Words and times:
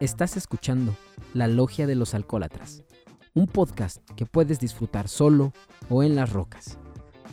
Estás 0.00 0.38
escuchando 0.38 0.96
La 1.34 1.46
Logia 1.46 1.86
de 1.86 1.94
los 1.94 2.14
Alcohólatras, 2.14 2.84
un 3.34 3.46
podcast 3.46 3.98
que 4.16 4.24
puedes 4.24 4.58
disfrutar 4.58 5.08
solo 5.08 5.52
o 5.90 6.02
en 6.02 6.16
las 6.16 6.32
rocas. 6.32 6.78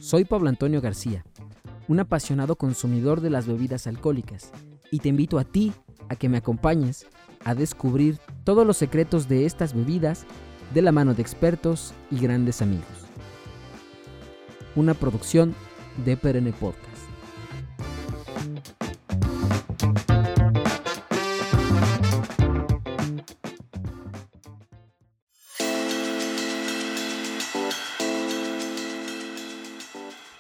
Soy 0.02 0.26
Pablo 0.26 0.50
Antonio 0.50 0.82
García, 0.82 1.24
un 1.88 2.02
apasionado 2.02 2.58
consumidor 2.58 3.22
de 3.22 3.30
las 3.30 3.48
bebidas 3.48 3.88
alcohólicas, 3.88 4.52
y 4.92 5.00
te 5.00 5.08
invito 5.08 5.40
a 5.40 5.46
ti 5.46 5.72
a 6.10 6.18
que 6.18 6.28
me 6.28 6.40
acompañes 6.40 7.08
a 7.46 7.56
descubrir 7.56 8.20
todos 8.44 8.68
los 8.68 8.76
secretos 8.76 9.30
de 9.30 9.46
estas 9.46 9.74
bebidas 9.74 10.26
de 10.74 10.82
la 10.82 10.92
mano 10.92 11.14
de 11.14 11.22
expertos 11.22 11.94
y 12.12 12.20
grandes 12.20 12.62
amigos. 12.62 13.06
Una 14.76 14.94
producción 14.94 15.56
de 16.04 16.18
Perenne 16.18 16.52
Podcast. 16.52 16.87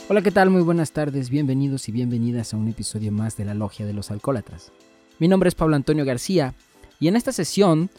Hola, 0.10 0.22
¿qué 0.22 0.32
tal? 0.32 0.50
Muy 0.50 0.62
buenas 0.62 0.94
tardes, 0.94 1.30
bienvenidos 1.30 1.90
y 1.90 1.92
bienvenidas 1.92 2.54
a 2.54 2.58
un 2.58 2.70
episodio 2.70 3.12
más 3.12 3.36
de 3.36 3.44
la 3.44 3.54
Logia 3.54 3.86
de 3.86 3.92
los 3.92 4.10
Alcohólatras. 4.10 4.72
Mi 5.20 5.28
nombre 5.28 5.50
es 5.50 5.56
Pablo 5.56 5.76
Antonio 5.76 6.06
García 6.06 6.54
y 6.98 7.10
en 7.10 7.18
esta 7.18 7.34
sesión 7.34 7.90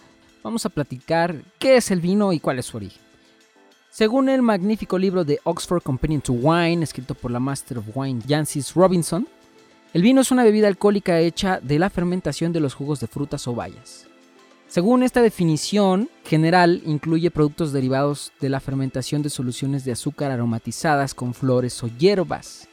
vamos 0.42 0.64
a 0.64 0.70
platicar 0.70 1.42
qué 1.58 1.76
es 1.76 1.90
el 1.90 2.00
vino 2.00 2.32
y 2.32 2.40
cuál 2.40 2.60
es 2.60 2.64
su 2.64 2.78
origen. 2.78 3.02
Según 3.90 4.30
el 4.30 4.40
magnífico 4.40 4.98
libro 4.98 5.22
de 5.22 5.38
Oxford 5.44 5.82
Companion 5.82 6.22
to 6.22 6.32
Wine, 6.32 6.82
escrito 6.82 7.14
por 7.14 7.30
la 7.30 7.40
Master 7.40 7.76
of 7.76 7.94
Wine 7.94 8.22
Jancis 8.26 8.72
Robinson, 8.72 9.28
el 9.92 10.00
vino 10.00 10.22
es 10.22 10.30
una 10.30 10.44
bebida 10.44 10.68
alcohólica 10.68 11.20
hecha 11.20 11.60
de 11.60 11.78
la 11.78 11.90
fermentación 11.90 12.54
de 12.54 12.60
los 12.60 12.72
jugos 12.72 13.00
de 13.00 13.06
frutas 13.06 13.46
o 13.48 13.54
bayas. 13.54 14.07
Según 14.68 15.02
esta 15.02 15.22
definición 15.22 16.10
general, 16.24 16.82
incluye 16.84 17.30
productos 17.30 17.72
derivados 17.72 18.32
de 18.38 18.50
la 18.50 18.60
fermentación 18.60 19.22
de 19.22 19.30
soluciones 19.30 19.82
de 19.86 19.92
azúcar 19.92 20.30
aromatizadas 20.30 21.14
con 21.14 21.32
flores 21.32 21.82
o 21.82 21.88
hierbas. 21.88 22.68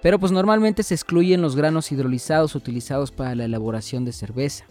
Pero 0.00 0.18
pues 0.18 0.32
normalmente 0.32 0.82
se 0.82 0.94
excluyen 0.94 1.42
los 1.42 1.54
granos 1.54 1.92
hidrolizados 1.92 2.54
utilizados 2.54 3.10
para 3.10 3.34
la 3.34 3.44
elaboración 3.44 4.06
de 4.06 4.12
cerveza. 4.12 4.64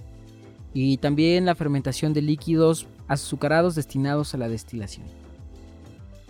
Y 0.73 0.97
también 0.97 1.45
la 1.45 1.53
fermentación 1.53 2.13
de 2.13 2.23
líquidos 2.23 2.88
azucarados 3.07 3.75
destinados 3.75 4.33
a 4.33 4.39
la 4.39 4.50
destilación. 4.50 5.05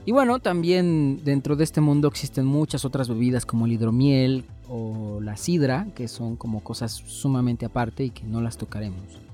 Y 0.06 0.12
bueno, 0.12 0.40
también 0.40 1.24
dentro 1.24 1.56
de 1.56 1.64
este 1.64 1.80
mundo 1.80 2.10
existen 2.10 2.46
muchas 2.46 2.84
otras 2.84 3.08
bebidas 3.08 3.46
como 3.46 3.68
el 3.68 3.72
hidromiel 3.72 4.44
o 4.68 5.22
la 5.22 5.38
sidra, 5.38 5.88
que 5.96 6.10
son 6.10 6.36
como 6.36 6.62
cosas 6.62 6.92
sumamente 6.92 7.66
aparte 7.66 8.04
y 8.04 8.10
que 8.10 8.26
no 8.26 8.42
las 8.42 8.58
tocaremos. 8.58 9.25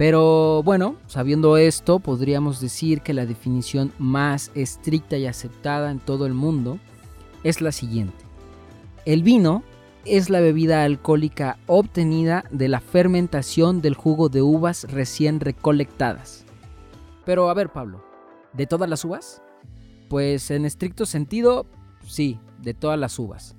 Pero 0.00 0.62
bueno, 0.62 0.96
sabiendo 1.08 1.58
esto, 1.58 1.98
podríamos 1.98 2.58
decir 2.58 3.02
que 3.02 3.12
la 3.12 3.26
definición 3.26 3.92
más 3.98 4.50
estricta 4.54 5.18
y 5.18 5.26
aceptada 5.26 5.90
en 5.90 5.98
todo 5.98 6.24
el 6.24 6.32
mundo 6.32 6.78
es 7.44 7.60
la 7.60 7.70
siguiente. 7.70 8.24
El 9.04 9.22
vino 9.22 9.62
es 10.06 10.30
la 10.30 10.40
bebida 10.40 10.84
alcohólica 10.84 11.58
obtenida 11.66 12.46
de 12.50 12.68
la 12.68 12.80
fermentación 12.80 13.82
del 13.82 13.92
jugo 13.92 14.30
de 14.30 14.40
uvas 14.40 14.86
recién 14.90 15.38
recolectadas. 15.38 16.46
Pero 17.26 17.50
a 17.50 17.54
ver, 17.54 17.68
Pablo, 17.68 18.02
¿de 18.54 18.64
todas 18.64 18.88
las 18.88 19.04
uvas? 19.04 19.42
Pues 20.08 20.50
en 20.50 20.64
estricto 20.64 21.04
sentido, 21.04 21.66
sí, 22.06 22.40
de 22.62 22.72
todas 22.72 22.98
las 22.98 23.18
uvas. 23.18 23.54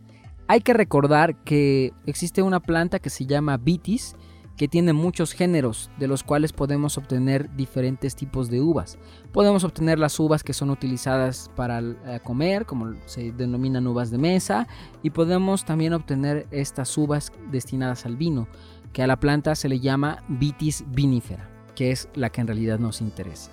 Hay 0.48 0.62
que 0.62 0.74
recordar 0.74 1.36
que 1.44 1.94
existe 2.08 2.42
una 2.42 2.62
planta 2.62 2.98
que 2.98 3.12
se 3.12 3.28
llama 3.28 3.58
vitis, 3.58 4.16
que 4.58 4.68
tiene 4.68 4.94
muchos 4.94 5.34
géneros 5.34 5.90
de 5.98 6.08
los 6.08 6.24
cuales 6.24 6.54
podemos 6.54 6.98
obtener 6.98 7.56
diferentes 7.56 8.16
tipos 8.16 8.50
de 8.50 8.62
uvas. 8.62 8.98
Podemos 9.32 9.64
obtener 9.64 9.98
las 9.98 10.20
uvas 10.20 10.44
que 10.44 10.54
son 10.54 10.70
utilizadas 10.70 11.50
para 11.56 11.80
eh, 11.80 12.20
comer, 12.24 12.66
como 12.66 12.94
se 13.06 13.32
denominan 13.32 13.88
uvas 13.88 14.12
de 14.12 14.18
mesa, 14.18 14.68
y 15.04 15.10
podemos 15.10 15.66
también 15.66 15.94
obtener 15.94 16.48
estas 16.52 16.98
uvas 16.98 17.32
destinadas 17.52 18.06
al 18.06 18.18
vino, 18.18 18.48
que 18.94 19.02
a 19.02 19.08
la 19.08 19.20
planta 19.20 19.56
se 19.56 19.70
le 19.70 19.80
llama 19.80 20.24
vitis 20.28 20.84
vinifera, 20.88 21.50
que 21.76 21.92
es 21.92 22.10
la 22.14 22.30
que 22.30 22.42
en 22.42 22.48
realidad 22.48 22.80
nos 22.80 23.02
interesa. 23.02 23.52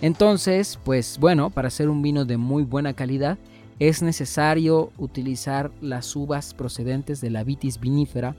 Entonces, 0.00 0.78
pues 0.84 1.18
bueno, 1.20 1.50
para 1.50 1.68
hacer 1.68 1.88
un 1.88 2.02
vino 2.02 2.24
de 2.24 2.36
muy 2.36 2.64
buena 2.64 2.92
calidad, 2.92 3.38
es 3.78 4.02
necesario 4.02 4.92
utilizar 4.98 5.70
las 5.80 6.14
uvas 6.14 6.54
procedentes 6.54 7.20
de 7.20 7.30
la 7.30 7.44
vitis 7.44 7.80
vinifera, 7.80 8.34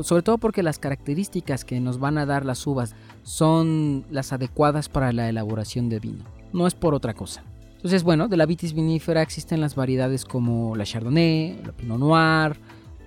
sobre 0.00 0.22
todo 0.22 0.38
porque 0.38 0.62
las 0.62 0.78
características 0.78 1.64
que 1.64 1.80
nos 1.80 1.98
van 1.98 2.18
a 2.18 2.26
dar 2.26 2.44
las 2.44 2.66
uvas 2.66 2.94
son 3.22 4.04
las 4.10 4.32
adecuadas 4.32 4.88
para 4.88 5.12
la 5.12 5.28
elaboración 5.28 5.88
de 5.88 6.00
vino. 6.00 6.24
No 6.52 6.66
es 6.66 6.74
por 6.74 6.94
otra 6.94 7.14
cosa. 7.14 7.44
Entonces, 7.76 8.04
bueno, 8.04 8.28
de 8.28 8.36
la 8.36 8.46
vitis 8.46 8.74
vinífera 8.74 9.22
existen 9.22 9.60
las 9.60 9.74
variedades 9.74 10.24
como 10.24 10.76
la 10.76 10.84
Chardonnay, 10.84 11.62
la 11.64 11.72
Pinot 11.72 11.98
Noir, 11.98 12.56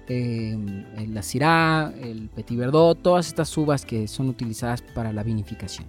em, 0.08 0.84
la 1.14 1.24
Syrah, 1.24 1.94
el 2.02 2.30
Petit 2.30 2.58
Verdot, 2.58 3.02
todas 3.02 3.28
estas 3.28 3.58
uvas 3.58 3.86
que 3.86 4.08
son 4.08 4.28
utilizadas 4.28 4.82
para 4.82 5.14
la 5.14 5.24
vinificación. 5.24 5.88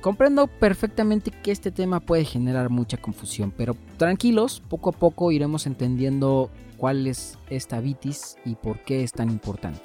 Comprendo 0.00 0.46
perfectamente 0.46 1.30
que 1.30 1.52
este 1.52 1.70
tema 1.70 2.00
puede 2.00 2.24
generar 2.24 2.70
mucha 2.70 2.96
confusión, 2.96 3.52
pero 3.54 3.76
tranquilos, 3.98 4.62
poco 4.66 4.88
a 4.88 4.92
poco 4.92 5.30
iremos 5.30 5.66
entendiendo 5.66 6.50
cuál 6.80 7.06
es 7.06 7.38
esta 7.50 7.78
vitis 7.78 8.38
y 8.46 8.54
por 8.54 8.78
qué 8.78 9.04
es 9.04 9.12
tan 9.12 9.28
importante. 9.28 9.82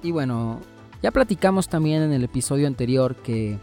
Y 0.00 0.12
bueno, 0.12 0.60
ya 1.02 1.10
platicamos 1.10 1.68
también 1.68 2.02
en 2.02 2.12
el 2.12 2.22
episodio 2.22 2.68
anterior 2.68 3.16
que 3.16 3.58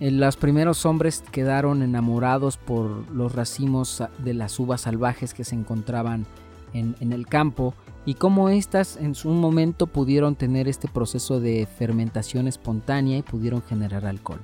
eh, 0.00 0.10
los 0.10 0.36
primeros 0.36 0.86
hombres 0.86 1.22
quedaron 1.30 1.82
enamorados 1.82 2.56
por 2.56 3.10
los 3.12 3.34
racimos 3.34 4.02
de 4.18 4.32
las 4.32 4.58
uvas 4.58 4.80
salvajes 4.80 5.34
que 5.34 5.44
se 5.44 5.54
encontraban 5.56 6.26
en, 6.72 7.12
el 7.12 7.26
campo 7.26 7.74
y 8.04 8.14
cómo 8.14 8.48
éstas 8.48 8.96
en 8.96 9.14
su 9.14 9.28
momento 9.28 9.86
pudieron 9.86 10.34
tener 10.34 10.66
este 10.68 10.88
proceso 10.88 11.38
de 11.38 11.66
fermentación 11.66 12.48
espontánea 12.48 13.18
y 13.18 13.22
pudieron 13.22 13.62
generar 13.62 14.06
alcohol. 14.06 14.40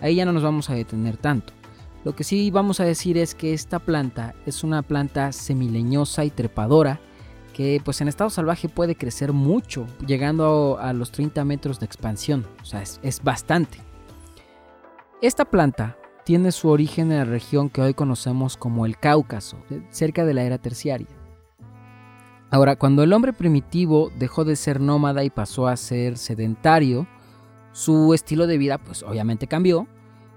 Ahí 0.00 0.14
ya 0.16 0.26
no 0.26 0.32
nos 0.32 0.44
vamos 0.44 0.70
a 0.70 0.74
detener 0.74 1.16
tanto. 1.16 1.54
Lo 2.06 2.14
que 2.14 2.22
sí 2.22 2.52
vamos 2.52 2.78
a 2.78 2.84
decir 2.84 3.18
es 3.18 3.34
que 3.34 3.52
esta 3.52 3.80
planta 3.80 4.36
es 4.46 4.62
una 4.62 4.82
planta 4.82 5.32
semileñosa 5.32 6.24
y 6.24 6.30
trepadora 6.30 7.00
que 7.52 7.82
pues 7.84 8.00
en 8.00 8.06
estado 8.06 8.30
salvaje 8.30 8.68
puede 8.68 8.94
crecer 8.94 9.32
mucho, 9.32 9.88
llegando 10.06 10.78
a 10.80 10.92
los 10.92 11.10
30 11.10 11.44
metros 11.44 11.80
de 11.80 11.86
expansión, 11.86 12.46
o 12.62 12.64
sea, 12.64 12.80
es, 12.80 13.00
es 13.02 13.24
bastante. 13.24 13.78
Esta 15.20 15.46
planta 15.46 15.98
tiene 16.24 16.52
su 16.52 16.68
origen 16.68 17.10
en 17.10 17.18
la 17.18 17.24
región 17.24 17.70
que 17.70 17.82
hoy 17.82 17.92
conocemos 17.92 18.56
como 18.56 18.86
el 18.86 18.98
Cáucaso, 18.98 19.56
cerca 19.90 20.24
de 20.24 20.34
la 20.34 20.44
era 20.44 20.58
terciaria. 20.58 21.08
Ahora, 22.52 22.76
cuando 22.76 23.02
el 23.02 23.12
hombre 23.14 23.32
primitivo 23.32 24.12
dejó 24.16 24.44
de 24.44 24.54
ser 24.54 24.80
nómada 24.80 25.24
y 25.24 25.30
pasó 25.30 25.66
a 25.66 25.76
ser 25.76 26.18
sedentario, 26.18 27.08
su 27.72 28.14
estilo 28.14 28.46
de 28.46 28.58
vida 28.58 28.78
pues 28.78 29.02
obviamente 29.02 29.48
cambió 29.48 29.88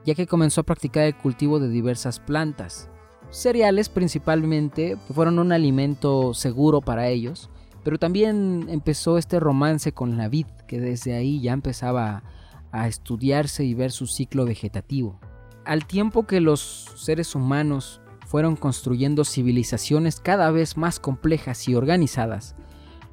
ya 0.09 0.15
que 0.15 0.25
comenzó 0.25 0.61
a 0.61 0.63
practicar 0.63 1.03
el 1.03 1.15
cultivo 1.15 1.59
de 1.59 1.69
diversas 1.69 2.19
plantas. 2.19 2.89
Cereales 3.29 3.89
principalmente 3.89 4.97
fueron 5.13 5.37
un 5.37 5.51
alimento 5.51 6.33
seguro 6.33 6.81
para 6.81 7.09
ellos, 7.09 7.51
pero 7.83 7.99
también 7.99 8.65
empezó 8.69 9.19
este 9.19 9.39
romance 9.39 9.91
con 9.91 10.17
la 10.17 10.27
vid, 10.27 10.47
que 10.67 10.81
desde 10.81 11.13
ahí 11.13 11.41
ya 11.41 11.53
empezaba 11.53 12.23
a 12.71 12.87
estudiarse 12.87 13.63
y 13.63 13.75
ver 13.75 13.91
su 13.91 14.07
ciclo 14.07 14.45
vegetativo. 14.45 15.19
Al 15.63 15.85
tiempo 15.85 16.25
que 16.25 16.41
los 16.41 16.91
seres 16.95 17.35
humanos 17.35 18.01
fueron 18.25 18.55
construyendo 18.55 19.23
civilizaciones 19.25 20.19
cada 20.19 20.49
vez 20.49 20.75
más 20.75 20.99
complejas 20.99 21.67
y 21.67 21.75
organizadas, 21.75 22.55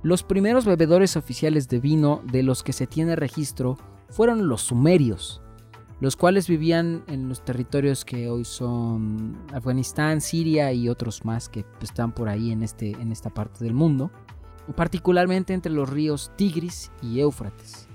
los 0.02 0.22
primeros 0.22 0.64
bebedores 0.64 1.18
oficiales 1.18 1.68
de 1.68 1.78
vino 1.78 2.22
de 2.24 2.42
los 2.42 2.62
que 2.62 2.72
se 2.72 2.86
tiene 2.86 3.16
registro 3.16 3.76
fueron 4.08 4.48
los 4.48 4.62
sumerios, 4.62 5.42
los 6.00 6.16
cuales 6.16 6.48
vivían 6.48 7.04
en 7.06 7.28
los 7.28 7.44
territorios 7.44 8.04
que 8.04 8.28
hoy 8.28 8.44
son 8.44 9.36
Afganistán, 9.52 10.20
Siria 10.20 10.72
y 10.72 10.88
otros 10.88 11.24
más 11.24 11.48
que 11.48 11.64
están 11.80 12.12
por 12.12 12.28
ahí 12.28 12.52
en, 12.52 12.62
este, 12.62 12.90
en 12.92 13.12
esta 13.12 13.30
parte 13.30 13.64
del 13.64 13.74
mundo, 13.74 14.10
particularmente 14.74 15.54
entre 15.54 15.72
los 15.72 15.88
ríos 15.88 16.30
Tigris 16.36 16.90
y 17.02 17.20
Éufrates. 17.20 17.88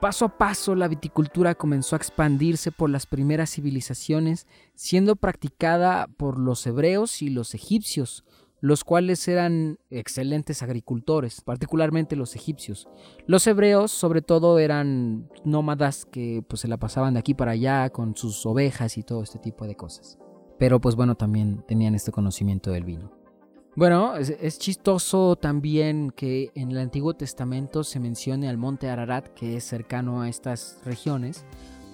Paso 0.00 0.26
a 0.26 0.38
paso 0.38 0.76
la 0.76 0.86
viticultura 0.86 1.56
comenzó 1.56 1.96
a 1.96 1.98
expandirse 1.98 2.70
por 2.70 2.88
las 2.88 3.06
primeras 3.06 3.50
civilizaciones, 3.50 4.46
siendo 4.76 5.16
practicada 5.16 6.06
por 6.06 6.38
los 6.38 6.64
hebreos 6.68 7.20
y 7.20 7.30
los 7.30 7.52
egipcios, 7.52 8.24
los 8.60 8.84
cuales 8.84 9.26
eran 9.28 9.78
excelentes 9.90 10.62
agricultores, 10.62 11.40
particularmente 11.40 12.16
los 12.16 12.34
egipcios. 12.34 12.88
Los 13.26 13.46
hebreos, 13.46 13.90
sobre 13.90 14.22
todo, 14.22 14.58
eran 14.58 15.28
nómadas 15.44 16.04
que 16.04 16.42
pues, 16.46 16.62
se 16.62 16.68
la 16.68 16.76
pasaban 16.76 17.14
de 17.14 17.20
aquí 17.20 17.34
para 17.34 17.52
allá 17.52 17.90
con 17.90 18.16
sus 18.16 18.44
ovejas 18.46 18.98
y 18.98 19.02
todo 19.02 19.22
este 19.22 19.38
tipo 19.38 19.66
de 19.66 19.76
cosas. 19.76 20.18
Pero 20.58 20.80
pues 20.80 20.96
bueno, 20.96 21.14
también 21.14 21.64
tenían 21.68 21.94
este 21.94 22.10
conocimiento 22.10 22.72
del 22.72 22.84
vino. 22.84 23.12
Bueno, 23.76 24.16
es, 24.16 24.58
chistoso 24.58 25.36
también 25.36 26.10
que 26.10 26.50
en 26.56 26.72
el 26.72 26.78
Antiguo 26.78 27.14
Testamento 27.14 27.84
se 27.84 28.00
mencione 28.00 28.48
al 28.48 28.56
monte 28.56 28.90
Ararat, 28.90 29.28
que 29.28 29.56
es 29.56 29.62
cercano 29.62 30.20
a 30.20 30.28
estas 30.28 30.80
regiones, 30.84 31.44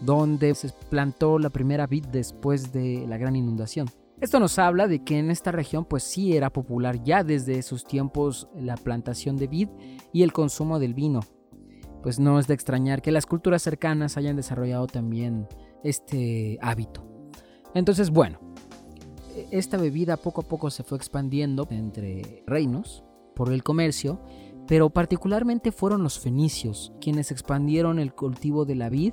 donde 0.00 0.54
se 0.54 0.70
plantó 0.88 1.38
la 1.38 1.50
primera 1.50 1.86
vid 1.86 2.06
después 2.06 2.72
de 2.72 3.04
la 3.06 3.18
gran 3.18 3.36
inundación. 3.36 3.90
Esto 4.20 4.38
nos 4.38 4.58
habla 4.58 4.86
de 4.86 5.02
que 5.02 5.18
en 5.18 5.30
esta 5.30 5.50
región 5.50 5.84
pues 5.84 6.04
sí 6.04 6.36
era 6.36 6.52
popular 6.52 7.02
ya 7.02 7.24
desde 7.24 7.58
esos 7.58 7.84
tiempos 7.84 8.48
la 8.54 8.76
plantación 8.76 9.36
de 9.36 9.48
vid 9.48 9.68
y 10.12 10.22
el 10.22 10.32
consumo 10.32 10.78
del 10.78 10.94
vino. 10.94 11.20
Pues 12.02 12.20
no 12.20 12.38
es 12.38 12.46
de 12.46 12.54
extrañar 12.54 13.02
que 13.02 13.10
las 13.10 13.26
culturas 13.26 13.62
cercanas 13.62 14.16
hayan 14.16 14.36
desarrollado 14.36 14.86
también 14.86 15.48
este 15.82 16.58
hábito. 16.62 17.04
Entonces, 17.74 18.10
bueno, 18.10 18.38
esta 19.50 19.76
bebida 19.78 20.16
poco 20.16 20.42
a 20.42 20.44
poco 20.44 20.70
se 20.70 20.84
fue 20.84 20.96
expandiendo 20.96 21.66
entre 21.70 22.44
reinos 22.46 23.02
por 23.34 23.52
el 23.52 23.64
comercio, 23.64 24.20
pero 24.68 24.90
particularmente 24.90 25.72
fueron 25.72 26.02
los 26.02 26.20
fenicios 26.20 26.92
quienes 27.00 27.32
expandieron 27.32 27.98
el 27.98 28.14
cultivo 28.14 28.64
de 28.64 28.76
la 28.76 28.88
vid 28.90 29.12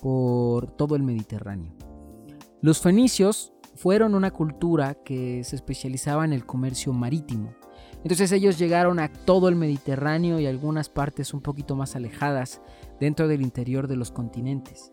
por 0.00 0.70
todo 0.72 0.94
el 0.94 1.02
Mediterráneo. 1.02 1.74
Los 2.60 2.80
fenicios 2.80 3.52
fueron 3.74 4.14
una 4.14 4.30
cultura 4.30 4.94
que 4.94 5.42
se 5.44 5.56
especializaba 5.56 6.24
en 6.24 6.32
el 6.32 6.46
comercio 6.46 6.92
marítimo. 6.92 7.54
Entonces 8.02 8.32
ellos 8.32 8.58
llegaron 8.58 8.98
a 8.98 9.12
todo 9.12 9.48
el 9.48 9.56
Mediterráneo 9.56 10.40
y 10.40 10.46
algunas 10.46 10.88
partes 10.88 11.32
un 11.32 11.40
poquito 11.40 11.76
más 11.76 11.94
alejadas 11.94 12.60
dentro 12.98 13.28
del 13.28 13.42
interior 13.42 13.86
de 13.86 13.96
los 13.96 14.10
continentes. 14.10 14.92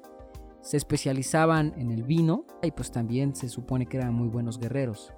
Se 0.61 0.77
especializaban 0.77 1.73
en 1.77 1.91
el 1.91 2.03
vino 2.03 2.45
y 2.61 2.71
pues 2.71 2.91
también 2.91 3.35
se 3.35 3.49
supone 3.49 3.87
que 3.87 3.97
eran 3.97 4.13
muy 4.13 4.27
buenos 4.27 4.59
guerreros. 4.59 5.13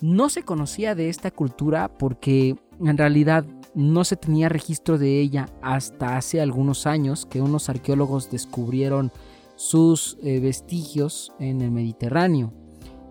No 0.00 0.30
se 0.30 0.44
conocía 0.44 0.94
de 0.94 1.10
esta 1.10 1.30
cultura 1.30 1.98
porque 1.98 2.56
en 2.80 2.96
realidad 2.96 3.44
no 3.74 4.04
se 4.04 4.16
tenía 4.16 4.48
registro 4.48 4.96
de 4.96 5.20
ella 5.20 5.46
hasta 5.60 6.16
hace 6.16 6.40
algunos 6.40 6.86
años 6.86 7.26
que 7.26 7.42
unos 7.42 7.68
arqueólogos 7.68 8.30
descubrieron 8.30 9.12
sus 9.56 10.16
eh, 10.22 10.40
vestigios 10.40 11.32
en 11.38 11.60
el 11.60 11.70
Mediterráneo. 11.70 12.54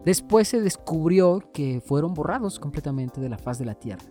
Después 0.05 0.47
se 0.47 0.61
descubrió 0.61 1.43
que 1.53 1.81
fueron 1.81 2.13
borrados 2.13 2.59
completamente 2.59 3.19
de 3.19 3.29
la 3.29 3.37
faz 3.37 3.59
de 3.59 3.65
la 3.65 3.75
tierra. 3.75 4.03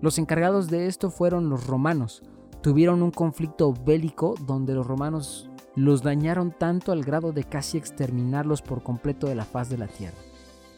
Los 0.00 0.18
encargados 0.18 0.68
de 0.68 0.86
esto 0.86 1.10
fueron 1.10 1.48
los 1.48 1.66
romanos. 1.66 2.22
Tuvieron 2.62 3.02
un 3.02 3.10
conflicto 3.10 3.72
bélico 3.72 4.34
donde 4.46 4.74
los 4.74 4.86
romanos 4.86 5.48
los 5.76 6.02
dañaron 6.02 6.52
tanto 6.52 6.90
al 6.90 7.04
grado 7.04 7.32
de 7.32 7.44
casi 7.44 7.78
exterminarlos 7.78 8.62
por 8.62 8.82
completo 8.82 9.28
de 9.28 9.34
la 9.34 9.44
faz 9.44 9.68
de 9.68 9.78
la 9.78 9.86
tierra. 9.86 10.16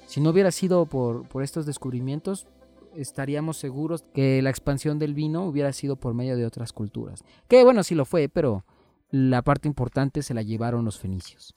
Si 0.07 0.21
no 0.21 0.31
hubiera 0.31 0.51
sido 0.51 0.87
por, 0.87 1.27
por 1.29 1.43
estos 1.43 1.67
descubrimientos, 1.67 2.47
estaríamos 2.95 3.57
seguros 3.57 4.05
que 4.13 4.43
la 4.43 4.51
expansión 4.51 4.99
del 4.99 5.15
vino 5.15 5.45
hubiera 5.45 5.73
sido 5.73 5.97
por 5.97 6.15
medio 6.15 6.37
de 6.37 6.47
otras 6.47 6.73
culturas. 6.73 7.25
Que 7.47 7.65
bueno, 7.65 7.83
sí 7.83 7.95
lo 7.95 8.05
fue, 8.05 8.29
pero 8.29 8.65
la 9.11 9.43
parte 9.43 9.69
importante 9.69 10.23
se 10.23 10.35
la 10.35 10.43
llevaron 10.43 10.85
los 10.85 10.99
fenicios. 10.99 11.55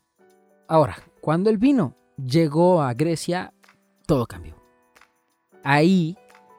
Ahora, 0.68 0.98
cuando 1.20 1.50
el 1.50 1.58
vino 1.58 1.96
llegó 2.26 2.82
a 2.82 2.94
Grecia, 2.94 3.54
todo 4.06 4.26
cambió. 4.26 4.56
Ahí 5.64 6.18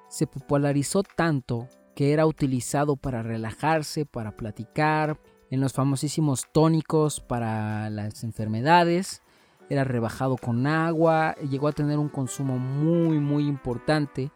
se 0.09 0.27
popularizó 0.27 1.03
tanto 1.03 1.69
que 1.95 2.13
era 2.13 2.27
utilizado 2.27 2.97
para 2.97 3.23
relajarse, 3.23 4.07
para 4.07 4.37
platicar, 4.37 5.19
en 5.51 5.61
los 5.61 5.75
famosísimos 5.75 6.47
tónicos 6.51 7.21
para 7.21 7.91
las 7.91 8.25
enfermedades, 8.25 9.21
era 9.69 9.85
rebajado 9.85 10.37
con 10.39 10.67
agua, 10.67 11.35
llegó 11.51 11.69
a 11.69 11.73
tener 11.73 11.99
un 11.99 12.09
consumo 12.09 12.59
muy 12.59 13.19
muy 13.19 13.47
importante. 13.47 14.31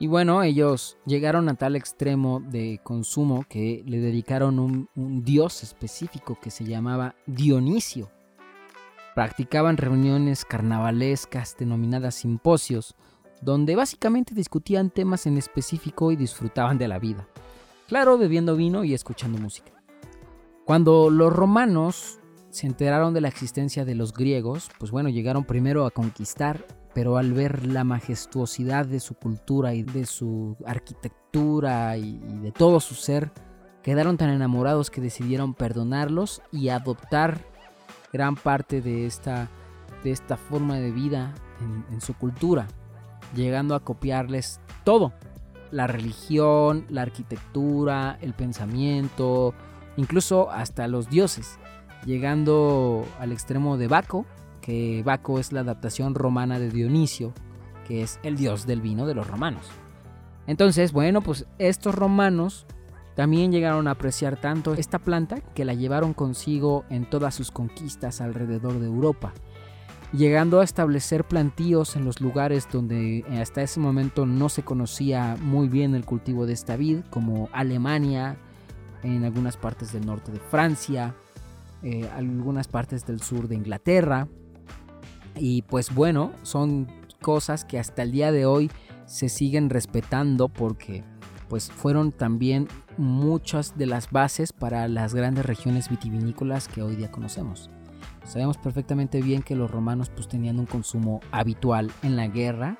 Y 0.00 0.06
bueno, 0.06 0.42
ellos 0.42 0.96
llegaron 1.06 1.48
a 1.48 1.54
tal 1.54 1.76
extremo 1.76 2.40
de 2.40 2.80
consumo 2.82 3.44
que 3.48 3.84
le 3.86 4.00
dedicaron 4.00 4.58
un, 4.58 4.88
un 4.96 5.22
dios 5.22 5.62
específico 5.62 6.38
que 6.40 6.50
se 6.50 6.64
llamaba 6.64 7.14
Dionisio. 7.26 8.10
Practicaban 9.14 9.76
reuniones 9.76 10.44
carnavalescas 10.44 11.56
denominadas 11.58 12.14
simposios, 12.14 12.94
donde 13.42 13.76
básicamente 13.76 14.34
discutían 14.34 14.90
temas 14.90 15.26
en 15.26 15.36
específico 15.36 16.12
y 16.12 16.16
disfrutaban 16.16 16.78
de 16.78 16.88
la 16.88 16.98
vida. 16.98 17.26
Claro, 17.88 18.18
bebiendo 18.18 18.56
vino 18.56 18.84
y 18.84 18.94
escuchando 18.94 19.38
música. 19.38 19.72
Cuando 20.64 21.10
los 21.10 21.32
romanos 21.32 22.20
se 22.50 22.66
enteraron 22.66 23.14
de 23.14 23.20
la 23.20 23.28
existencia 23.28 23.84
de 23.84 23.94
los 23.94 24.12
griegos, 24.12 24.70
pues 24.78 24.90
bueno, 24.90 25.08
llegaron 25.08 25.44
primero 25.44 25.86
a 25.86 25.90
conquistar, 25.90 26.64
pero 26.94 27.16
al 27.16 27.32
ver 27.32 27.66
la 27.66 27.84
majestuosidad 27.84 28.86
de 28.86 29.00
su 29.00 29.14
cultura 29.14 29.74
y 29.74 29.82
de 29.82 30.06
su 30.06 30.56
arquitectura 30.66 31.96
y, 31.96 32.18
de 32.18 32.52
todo 32.52 32.80
su 32.80 32.94
ser, 32.94 33.32
quedaron 33.82 34.16
tan 34.16 34.30
enamorados 34.30 34.90
que 34.90 35.00
decidieron 35.00 35.54
perdonarlos 35.54 36.42
y 36.52 36.68
adoptar 36.68 37.44
gran 38.12 38.36
parte 38.36 38.80
de 38.80 39.06
esta, 39.06 39.48
de 40.04 40.10
esta 40.10 40.36
forma 40.36 40.76
de 40.76 40.90
vida 40.90 41.34
en, 41.90 42.00
su 42.00 42.14
cultura, 42.14 42.66
llegando 43.34 43.74
a 43.74 43.80
copiarles 43.80 44.60
todo, 44.84 45.12
la 45.70 45.86
religión, 45.86 46.86
la 46.88 47.02
arquitectura, 47.02 48.18
el 48.20 48.32
pensamiento, 48.32 49.54
incluso 49.96 50.50
hasta 50.50 50.88
los 50.88 51.08
dioses, 51.10 51.58
llegando 52.06 53.06
al 53.18 53.32
extremo 53.32 53.76
de 53.76 53.88
Baco, 53.88 54.26
que 54.60 55.02
Baco 55.04 55.38
es 55.38 55.52
la 55.52 55.60
adaptación 55.60 56.14
romana 56.14 56.58
de 56.58 56.70
Dionisio, 56.70 57.32
que 57.86 58.02
es 58.02 58.18
el 58.22 58.36
dios 58.36 58.66
del 58.66 58.80
vino 58.80 59.06
de 59.06 59.14
los 59.14 59.26
romanos. 59.26 59.66
Entonces, 60.46 60.92
bueno, 60.92 61.20
pues 61.20 61.46
estos 61.58 61.94
romanos 61.94 62.66
también 63.20 63.52
llegaron 63.52 63.86
a 63.86 63.90
apreciar 63.90 64.40
tanto 64.40 64.72
esta 64.72 64.98
planta 64.98 65.42
que 65.42 65.66
la 65.66 65.74
llevaron 65.74 66.14
consigo 66.14 66.86
en 66.88 67.04
todas 67.04 67.34
sus 67.34 67.50
conquistas 67.50 68.22
alrededor 68.22 68.78
de 68.78 68.86
Europa, 68.86 69.34
llegando 70.10 70.58
a 70.58 70.64
establecer 70.64 71.24
plantíos 71.24 71.96
en 71.96 72.06
los 72.06 72.22
lugares 72.22 72.66
donde 72.72 73.22
hasta 73.38 73.60
ese 73.60 73.78
momento 73.78 74.24
no 74.24 74.48
se 74.48 74.62
conocía 74.62 75.36
muy 75.38 75.68
bien 75.68 75.94
el 75.94 76.06
cultivo 76.06 76.46
de 76.46 76.54
esta 76.54 76.76
vid, 76.76 77.00
como 77.10 77.50
Alemania, 77.52 78.38
en 79.02 79.22
algunas 79.24 79.58
partes 79.58 79.92
del 79.92 80.06
norte 80.06 80.32
de 80.32 80.40
Francia, 80.40 81.14
eh, 81.82 82.08
algunas 82.16 82.68
partes 82.68 83.04
del 83.04 83.20
sur 83.20 83.48
de 83.48 83.56
Inglaterra. 83.56 84.28
Y 85.36 85.60
pues 85.60 85.94
bueno, 85.94 86.32
son 86.40 86.88
cosas 87.20 87.66
que 87.66 87.78
hasta 87.78 88.02
el 88.02 88.12
día 88.12 88.32
de 88.32 88.46
hoy 88.46 88.70
se 89.04 89.28
siguen 89.28 89.68
respetando 89.68 90.48
porque 90.48 91.04
pues 91.50 91.70
fueron 91.70 92.12
también 92.12 92.68
muchas 92.96 93.76
de 93.76 93.86
las 93.86 94.10
bases 94.10 94.52
para 94.52 94.86
las 94.86 95.14
grandes 95.14 95.44
regiones 95.44 95.90
vitivinícolas 95.90 96.68
que 96.68 96.80
hoy 96.80 96.94
día 96.94 97.10
conocemos. 97.10 97.70
Sabemos 98.24 98.56
perfectamente 98.56 99.20
bien 99.20 99.42
que 99.42 99.56
los 99.56 99.68
romanos 99.68 100.10
pues 100.10 100.28
tenían 100.28 100.60
un 100.60 100.66
consumo 100.66 101.20
habitual 101.32 101.90
en 102.04 102.14
la 102.14 102.28
guerra 102.28 102.78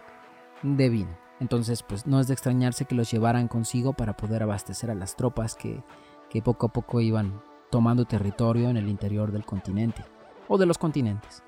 de 0.62 0.89
vino. 0.89 1.19
Entonces 1.41 1.83
pues 1.83 2.07
no 2.07 2.21
es 2.21 2.29
de 2.29 2.35
extrañarse 2.35 2.85
que 2.85 2.95
los 2.95 3.11
llevaran 3.11 3.49
consigo 3.49 3.93
para 3.93 4.17
poder 4.17 4.45
abastecer 4.45 4.89
a 4.91 4.95
las 4.95 5.17
tropas 5.17 5.57
que, 5.57 5.83
que 6.31 6.41
poco 6.41 6.67
a 6.67 6.73
poco 6.73 7.00
iban 7.00 7.43
tomando 7.71 8.05
territorio 8.05 8.71
en 8.71 8.77
el 8.77 8.89
interior 8.89 9.33
del 9.33 9.45
continente 9.45 10.05
o 10.47 10.59
de 10.59 10.67
los 10.67 10.79
continentes. 10.79 11.43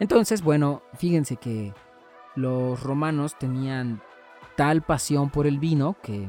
Entonces, 0.00 0.42
bueno, 0.42 0.82
fíjense 0.94 1.36
que 1.36 1.74
los 2.34 2.82
romanos 2.82 3.36
tenían 3.38 4.00
tal 4.56 4.82
pasión 4.82 5.30
por 5.30 5.46
el 5.46 5.58
vino 5.58 5.96
que 6.02 6.28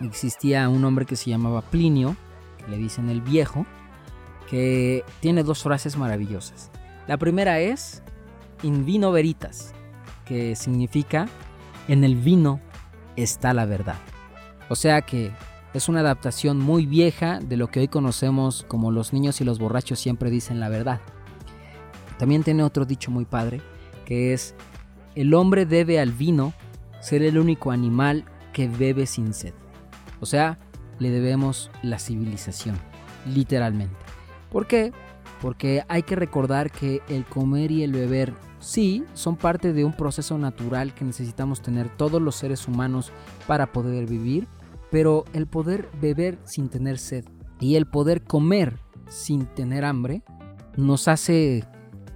existía 0.00 0.68
un 0.68 0.84
hombre 0.84 1.06
que 1.06 1.16
se 1.16 1.30
llamaba 1.30 1.62
Plinio, 1.62 2.16
que 2.58 2.70
le 2.70 2.78
dicen 2.78 3.10
el 3.10 3.20
viejo, 3.20 3.66
que 4.48 5.04
tiene 5.20 5.42
dos 5.42 5.62
frases 5.62 5.96
maravillosas. 5.96 6.70
La 7.06 7.16
primera 7.16 7.60
es 7.60 8.02
in 8.62 8.84
vino 8.84 9.12
veritas, 9.12 9.74
que 10.24 10.56
significa 10.56 11.26
en 11.88 12.04
el 12.04 12.16
vino 12.16 12.60
está 13.16 13.54
la 13.54 13.66
verdad. 13.66 13.96
O 14.68 14.76
sea 14.76 15.02
que 15.02 15.32
es 15.74 15.88
una 15.88 16.00
adaptación 16.00 16.58
muy 16.58 16.86
vieja 16.86 17.40
de 17.40 17.56
lo 17.56 17.68
que 17.68 17.80
hoy 17.80 17.88
conocemos 17.88 18.64
como 18.68 18.90
los 18.90 19.12
niños 19.12 19.40
y 19.40 19.44
los 19.44 19.58
borrachos 19.58 19.98
siempre 19.98 20.30
dicen 20.30 20.60
la 20.60 20.68
verdad. 20.68 21.00
También 22.18 22.42
tiene 22.42 22.62
otro 22.62 22.84
dicho 22.84 23.10
muy 23.10 23.24
padre, 23.24 23.60
que 24.04 24.32
es, 24.32 24.54
el 25.14 25.34
hombre 25.34 25.66
debe 25.66 26.00
al 26.00 26.12
vino 26.12 26.52
ser 27.00 27.22
el 27.22 27.38
único 27.38 27.70
animal 27.70 28.24
que 28.52 28.68
bebe 28.68 29.06
sin 29.06 29.32
sed. 29.32 29.54
O 30.20 30.26
sea, 30.26 30.58
le 30.98 31.10
debemos 31.10 31.70
la 31.82 31.98
civilización, 31.98 32.76
literalmente. 33.26 33.96
¿Por 34.50 34.66
qué? 34.66 34.92
Porque 35.40 35.84
hay 35.88 36.02
que 36.02 36.16
recordar 36.16 36.70
que 36.70 37.00
el 37.08 37.24
comer 37.24 37.70
y 37.70 37.82
el 37.82 37.92
beber 37.92 38.34
sí 38.58 39.04
son 39.14 39.36
parte 39.36 39.72
de 39.72 39.84
un 39.84 39.92
proceso 39.92 40.36
natural 40.38 40.94
que 40.94 41.04
necesitamos 41.04 41.62
tener 41.62 41.88
todos 41.96 42.20
los 42.20 42.34
seres 42.34 42.66
humanos 42.66 43.12
para 43.46 43.72
poder 43.72 44.06
vivir, 44.06 44.48
pero 44.90 45.24
el 45.32 45.46
poder 45.46 45.88
beber 46.00 46.38
sin 46.44 46.68
tener 46.68 46.98
sed 46.98 47.24
y 47.60 47.76
el 47.76 47.86
poder 47.86 48.24
comer 48.24 48.78
sin 49.08 49.46
tener 49.46 49.84
hambre 49.84 50.22
nos 50.76 51.08
hace 51.08 51.64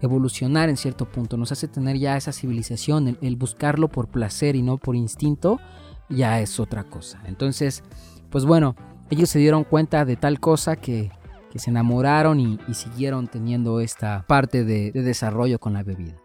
evolucionar 0.03 0.69
en 0.69 0.77
cierto 0.77 1.07
punto, 1.07 1.37
nos 1.37 1.53
hace 1.53 1.69
tener 1.69 1.97
ya 1.97 2.17
esa 2.17 2.33
civilización, 2.33 3.19
el, 3.21 3.37
buscarlo 3.37 3.89
por 3.89 4.09
placer 4.09 4.57
y 4.57 4.63
no 4.63 4.79
por 4.79 4.97
instinto, 4.97 5.61
ya 6.09 6.41
es 6.41 6.61
otra 6.61 6.85
cosa. 6.85 7.23
Entonces, 7.27 7.83
pues 8.31 8.45
bueno, 8.45 8.75
ellos 9.11 9.31
se 9.31 9.39
dieron 9.39 9.65
cuenta 9.65 10.05
de 10.05 10.17
tal 10.17 10.41
cosa 10.41 10.77
que, 10.77 11.11
se 11.55 11.71
enamoraron 11.71 12.41
y, 12.41 12.59
siguieron 12.73 13.29
teniendo 13.29 13.81
esta 13.81 14.25
parte 14.27 14.65
de 14.65 14.91
desarrollo 14.93 15.59
con 15.59 15.75
la 15.75 15.83
bebida. 15.83 16.17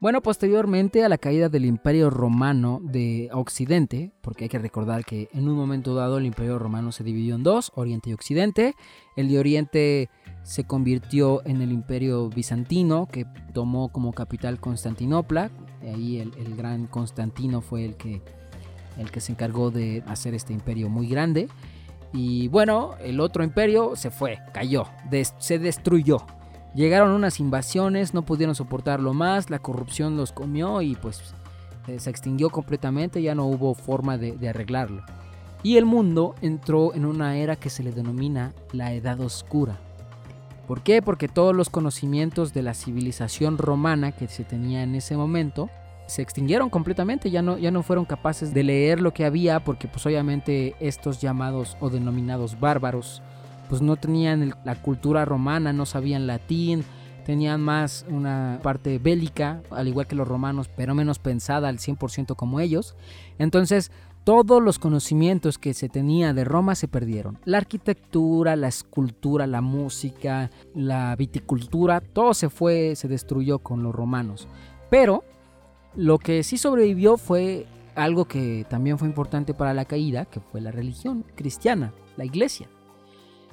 Bueno, 0.00 0.22
posteriormente 0.22 1.04
a 1.04 1.10
la 1.10 1.18
caída 1.18 1.50
del 1.50 1.66
Imperio 1.66 2.08
Romano 2.08 2.80
de 2.82 3.28
Occidente, 3.34 4.12
porque 4.22 4.44
hay 4.44 4.48
que 4.48 4.58
recordar 4.58 5.04
que 5.04 5.28
en 5.34 5.46
un 5.46 5.54
momento 5.54 5.94
dado 5.94 6.16
el 6.16 6.24
Imperio 6.24 6.58
Romano 6.58 6.90
se 6.90 7.04
dividió 7.04 7.34
en 7.34 7.42
dos, 7.42 7.70
Oriente 7.74 8.08
y 8.08 8.14
Occidente. 8.14 8.76
El 9.14 9.28
de 9.28 9.38
Oriente 9.38 10.08
se 10.42 10.64
convirtió 10.64 11.44
en 11.44 11.60
el 11.60 11.70
Imperio 11.70 12.30
Bizantino, 12.30 13.08
que 13.12 13.26
tomó 13.52 13.92
como 13.92 14.14
capital 14.14 14.58
Constantinopla. 14.58 15.50
Ahí 15.82 16.18
el, 16.18 16.56
gran 16.56 16.86
Constantino 16.86 17.60
fue 17.60 17.84
el 17.84 17.96
que, 17.96 18.22
el 18.96 19.10
que 19.10 19.20
se 19.20 19.32
encargó 19.32 19.70
de 19.70 20.02
hacer 20.06 20.32
este 20.32 20.54
imperio 20.54 20.88
muy 20.88 21.08
grande. 21.08 21.46
Y 22.14 22.48
bueno, 22.48 22.94
el 23.02 23.20
otro 23.20 23.44
imperio 23.44 23.96
se 23.96 24.10
fue, 24.10 24.38
cayó, 24.54 24.86
se 25.36 25.58
destruyó. 25.58 26.24
Llegaron 26.74 27.10
unas 27.10 27.40
invasiones, 27.40 28.14
no 28.14 28.22
pudieron 28.22 28.54
soportarlo 28.54 29.12
más, 29.12 29.50
la 29.50 29.58
corrupción 29.58 30.16
los 30.16 30.30
comió 30.30 30.82
y 30.82 30.94
pues 30.94 31.34
eh, 31.88 31.98
se 31.98 32.10
extinguió 32.10 32.50
completamente, 32.50 33.22
ya 33.22 33.34
no 33.34 33.46
hubo 33.46 33.74
forma 33.74 34.18
de, 34.18 34.48
arreglarlo. 34.48 35.02
Y 35.62 35.76
el 35.76 35.84
mundo 35.84 36.34
entró 36.40 36.94
en 36.94 37.04
una 37.04 37.36
era 37.36 37.56
que 37.56 37.70
se 37.70 37.82
le 37.82 37.92
denomina 37.92 38.54
la 38.72 38.92
Edad 38.92 39.20
Oscura. 39.20 39.78
¿Por 40.68 40.82
qué? 40.82 41.02
Porque 41.02 41.26
todos 41.26 41.54
los 41.54 41.68
conocimientos 41.68 42.54
de 42.54 42.62
la 42.62 42.74
civilización 42.74 43.58
romana 43.58 44.12
que 44.12 44.28
se 44.28 44.44
tenía 44.44 44.84
en 44.84 44.94
ese 44.94 45.16
momento 45.16 45.68
se 46.06 46.22
extinguieron 46.22 46.70
completamente, 46.70 47.30
ya 47.30 47.42
no, 47.42 47.58
ya 47.58 47.70
no 47.70 47.82
fueron 47.82 48.04
capaces 48.04 48.54
de 48.54 48.62
leer 48.64 49.00
lo 49.00 49.12
que 49.12 49.24
había 49.24 49.60
porque 49.60 49.88
pues 49.88 50.06
obviamente 50.06 50.74
estos 50.80 51.20
llamados 51.20 51.76
o 51.80 51.90
denominados 51.90 52.58
bárbaros 52.58 53.22
pues 53.70 53.80
no 53.80 53.94
tenían 53.96 54.52
la 54.64 54.82
cultura 54.82 55.24
romana, 55.24 55.72
no 55.72 55.86
sabían 55.86 56.26
latín, 56.26 56.84
tenían 57.24 57.60
más 57.60 58.04
una 58.08 58.58
parte 58.64 58.98
bélica, 58.98 59.62
al 59.70 59.86
igual 59.86 60.08
que 60.08 60.16
los 60.16 60.26
romanos, 60.26 60.68
pero 60.76 60.92
menos 60.96 61.20
pensada 61.20 61.68
al 61.68 61.78
100% 61.78 62.34
como 62.34 62.58
ellos. 62.58 62.96
Entonces, 63.38 63.92
todos 64.24 64.60
los 64.60 64.80
conocimientos 64.80 65.56
que 65.56 65.72
se 65.72 65.88
tenía 65.88 66.34
de 66.34 66.42
Roma 66.42 66.74
se 66.74 66.88
perdieron. 66.88 67.38
La 67.44 67.58
arquitectura, 67.58 68.56
la 68.56 68.66
escultura, 68.66 69.46
la 69.46 69.60
música, 69.60 70.50
la 70.74 71.14
viticultura, 71.14 72.00
todo 72.00 72.34
se 72.34 72.50
fue, 72.50 72.96
se 72.96 73.06
destruyó 73.06 73.60
con 73.60 73.84
los 73.84 73.94
romanos. 73.94 74.48
Pero 74.90 75.22
lo 75.94 76.18
que 76.18 76.42
sí 76.42 76.58
sobrevivió 76.58 77.16
fue 77.16 77.68
algo 77.94 78.24
que 78.24 78.66
también 78.68 78.98
fue 78.98 79.06
importante 79.06 79.54
para 79.54 79.74
la 79.74 79.84
caída, 79.84 80.24
que 80.24 80.40
fue 80.40 80.60
la 80.60 80.72
religión 80.72 81.24
cristiana, 81.36 81.92
la 82.16 82.24
iglesia. 82.24 82.68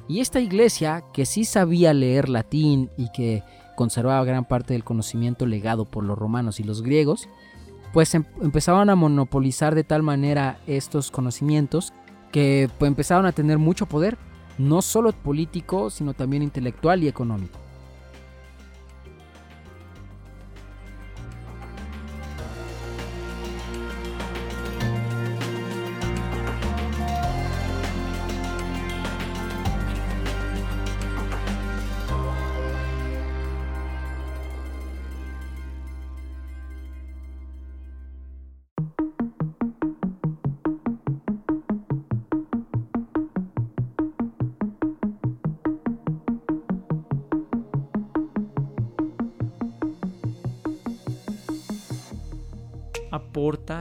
Y 0.07 0.21
esta 0.21 0.39
iglesia, 0.39 1.03
que 1.13 1.25
sí 1.25 1.43
sabía 1.43 1.93
leer 1.93 2.29
latín 2.29 2.89
y 2.97 3.11
que 3.11 3.43
conservaba 3.75 4.23
gran 4.23 4.45
parte 4.45 4.73
del 4.73 4.83
conocimiento 4.83 5.45
legado 5.45 5.85
por 5.85 6.03
los 6.03 6.17
romanos 6.17 6.59
y 6.59 6.63
los 6.63 6.81
griegos, 6.81 7.27
pues 7.93 8.13
em, 8.15 8.23
empezaban 8.41 8.89
a 8.89 8.95
monopolizar 8.95 9.75
de 9.75 9.83
tal 9.83 10.03
manera 10.03 10.59
estos 10.65 11.11
conocimientos 11.11 11.93
que 12.31 12.69
pues, 12.79 12.89
empezaron 12.89 13.25
a 13.25 13.31
tener 13.31 13.57
mucho 13.57 13.85
poder, 13.85 14.17
no 14.57 14.81
solo 14.81 15.11
político, 15.11 15.89
sino 15.89 16.13
también 16.13 16.41
intelectual 16.41 17.03
y 17.03 17.07
económico. 17.07 17.59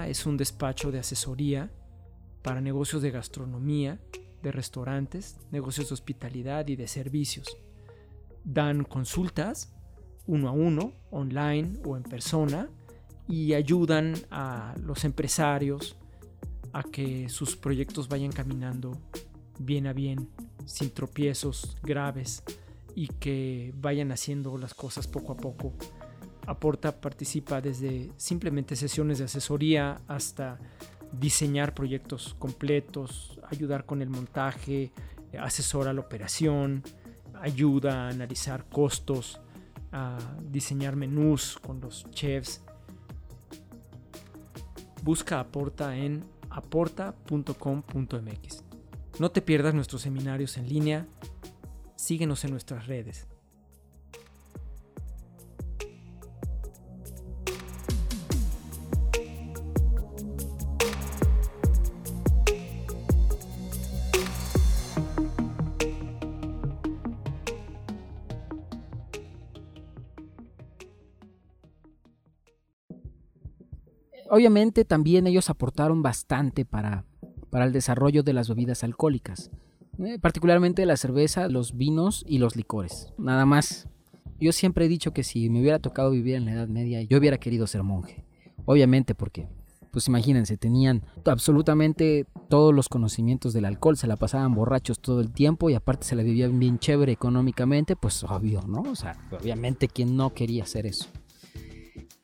Es 0.07 0.25
un 0.25 0.37
despacho 0.37 0.93
de 0.93 1.01
asesoría 1.01 1.71
para 2.43 2.61
negocios 2.61 3.03
de 3.03 3.11
gastronomía, 3.11 3.99
de 4.43 4.53
restaurantes, 4.53 5.37
negocios 5.51 5.89
de 5.89 5.95
hospitalidad 5.95 6.69
y 6.69 6.77
de 6.77 6.87
servicios. 6.87 7.57
Dan 8.45 8.85
consultas 8.85 9.73
uno 10.27 10.49
a 10.49 10.53
uno, 10.53 10.93
online 11.11 11.79
o 11.85 11.97
en 11.97 12.05
persona, 12.05 12.69
y 13.29 13.55
ayudan 13.55 14.15
a 14.31 14.75
los 14.81 15.05
empresarios 15.05 15.97
a 16.73 16.85
que 16.85 17.29
sus 17.29 17.57
proyectos 17.57 18.09
vayan 18.09 18.31
caminando 18.31 18.97
bien 19.59 19.89
a 19.89 19.93
bien, 19.93 20.29
sin 20.67 20.91
tropiezos 20.91 21.77
graves 21.83 22.45
y 22.95 23.09
que 23.09 23.75
vayan 23.77 24.13
haciendo 24.13 24.57
las 24.57 24.75
cosas 24.75 25.07
poco 25.09 25.33
a 25.33 25.37
poco 25.37 25.73
Aporta 26.47 27.01
participa 27.01 27.61
desde 27.61 28.13
simplemente 28.17 28.77
sesiones 28.77 29.19
de 29.19 29.25
asesoría 29.25 30.01
hasta 30.07 30.59
diseñar 31.13 31.75
proyectos 31.75 32.35
completos, 32.39 33.39
ayudar 33.51 33.85
con 33.85 34.03
el 34.03 34.11
montaje, 34.11 34.93
asesora 35.39 35.93
la 35.93 36.01
operación, 36.01 36.83
ayuda 37.35 38.05
a 38.05 38.09
analizar 38.09 38.67
costos, 38.69 39.41
a 39.93 40.19
diseñar 40.43 40.97
menús 40.97 41.59
con 41.59 41.81
los 41.81 42.11
chefs. 42.11 42.63
Busca 45.03 45.41
Aporta 45.41 45.97
en 45.97 46.25
aporta.com.mx. 46.51 48.65
No 49.19 49.31
te 49.31 49.43
pierdas 49.43 49.75
nuestros 49.75 50.03
seminarios 50.03 50.57
en 50.57 50.69
línea. 50.69 51.07
Síguenos 51.97 52.45
en 52.45 52.51
nuestras 52.51 52.87
redes. 52.87 53.27
Obviamente 74.37 74.85
también 74.85 75.27
ellos 75.27 75.49
aportaron 75.49 76.03
bastante 76.03 76.67
para, 76.67 77.07
para 77.49 77.65
el 77.65 77.73
desarrollo 77.73 78.23
de 78.23 78.35
las 78.35 78.51
bebidas 78.51 78.85
alcohólicas, 78.85 79.51
eh, 79.99 80.19
particularmente 80.21 80.85
la 80.85 80.99
cerveza, 80.99 81.49
los 81.49 81.75
vinos 81.75 82.23
y 82.29 82.37
los 82.37 82.55
licores. 82.55 83.15
Nada 83.17 83.47
más. 83.47 83.89
Yo 84.39 84.53
siempre 84.53 84.85
he 84.85 84.89
dicho 84.89 85.15
que 85.15 85.25
si 85.25 85.49
me 85.49 85.63
hubiera 85.63 85.79
tocado 85.79 86.11
vivir 86.11 86.35
en 86.35 86.45
la 86.45 86.53
Edad 86.53 86.69
Media, 86.69 87.01
yo 87.01 87.17
hubiera 87.17 87.39
querido 87.39 87.67
ser 87.67 87.83
monje. 87.83 88.27
Obviamente 88.67 89.15
porque, 89.15 89.49
pues 89.91 90.07
imagínense, 90.07 90.59
tenían 90.59 91.03
absolutamente 91.25 92.27
todos 92.51 92.75
los 92.75 92.91
conocimientos 92.91 93.55
del 93.55 93.65
alcohol, 93.65 93.97
se 93.97 94.07
la 94.07 94.19
pasaban 94.19 94.55
borrachos 94.55 95.01
todo 95.01 95.23
el 95.23 95.33
tiempo 95.33 95.71
y 95.71 95.75
aparte 95.75 96.05
se 96.05 96.15
la 96.15 96.23
vivían 96.23 96.59
bien 96.59 96.79
chévere 96.79 97.13
económicamente, 97.13 97.97
pues 97.97 98.23
obvio, 98.23 98.61
¿no? 98.69 98.83
O 98.83 98.97
sea, 98.97 99.17
obviamente 99.33 99.89
quien 99.89 100.15
no 100.15 100.35
quería 100.35 100.65
hacer 100.65 100.85
eso. 100.85 101.09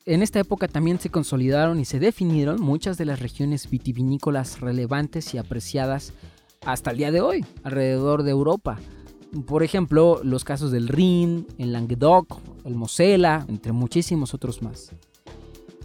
En 0.05 0.21
esta 0.21 0.41
época 0.41 0.67
también 0.67 0.99
se 0.99 1.09
consolidaron 1.09 1.79
y 1.79 1.85
se 1.85 1.97
definieron 1.97 2.59
muchas 2.61 2.97
de 2.97 3.05
las 3.05 3.21
regiones 3.21 3.69
vitivinícolas 3.69 4.59
relevantes 4.59 5.33
y 5.33 5.37
apreciadas 5.37 6.11
hasta 6.65 6.91
el 6.91 6.97
día 6.97 7.11
de 7.11 7.21
hoy 7.21 7.45
alrededor 7.63 8.23
de 8.23 8.31
Europa. 8.31 8.79
Por 9.45 9.63
ejemplo, 9.63 10.19
los 10.21 10.43
casos 10.43 10.71
del 10.71 10.89
Rin, 10.89 11.47
el 11.57 11.71
Languedoc, 11.71 12.37
el 12.65 12.75
Mosela, 12.75 13.45
entre 13.47 13.71
muchísimos 13.71 14.33
otros 14.33 14.61
más. 14.61 14.91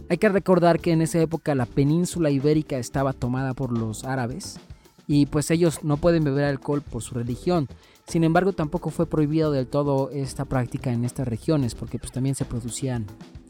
Hay 0.09 0.17
que 0.17 0.27
recordar 0.27 0.81
que 0.81 0.91
en 0.91 1.01
esa 1.01 1.21
época 1.21 1.55
la 1.55 1.65
península 1.65 2.29
ibérica 2.29 2.77
estaba 2.77 3.13
tomada 3.13 3.53
por 3.53 3.71
los 3.71 4.03
árabes 4.03 4.59
y 5.07 5.27
pues 5.27 5.49
ellos 5.49 5.85
no 5.85 5.95
pueden 5.95 6.25
beber 6.25 6.43
alcohol 6.43 6.81
por 6.81 7.03
su 7.03 7.15
religión. 7.15 7.69
Sin 8.05 8.25
embargo, 8.25 8.51
tampoco 8.51 8.89
fue 8.89 9.05
prohibido 9.05 9.51
del 9.53 9.67
todo 9.67 10.09
esta 10.09 10.43
práctica 10.43 10.91
en 10.91 11.05
estas 11.05 11.25
regiones 11.25 11.73
porque 11.73 11.99
pues 11.99 12.11
también 12.11 12.35
se 12.35 12.43
producían 12.43 13.05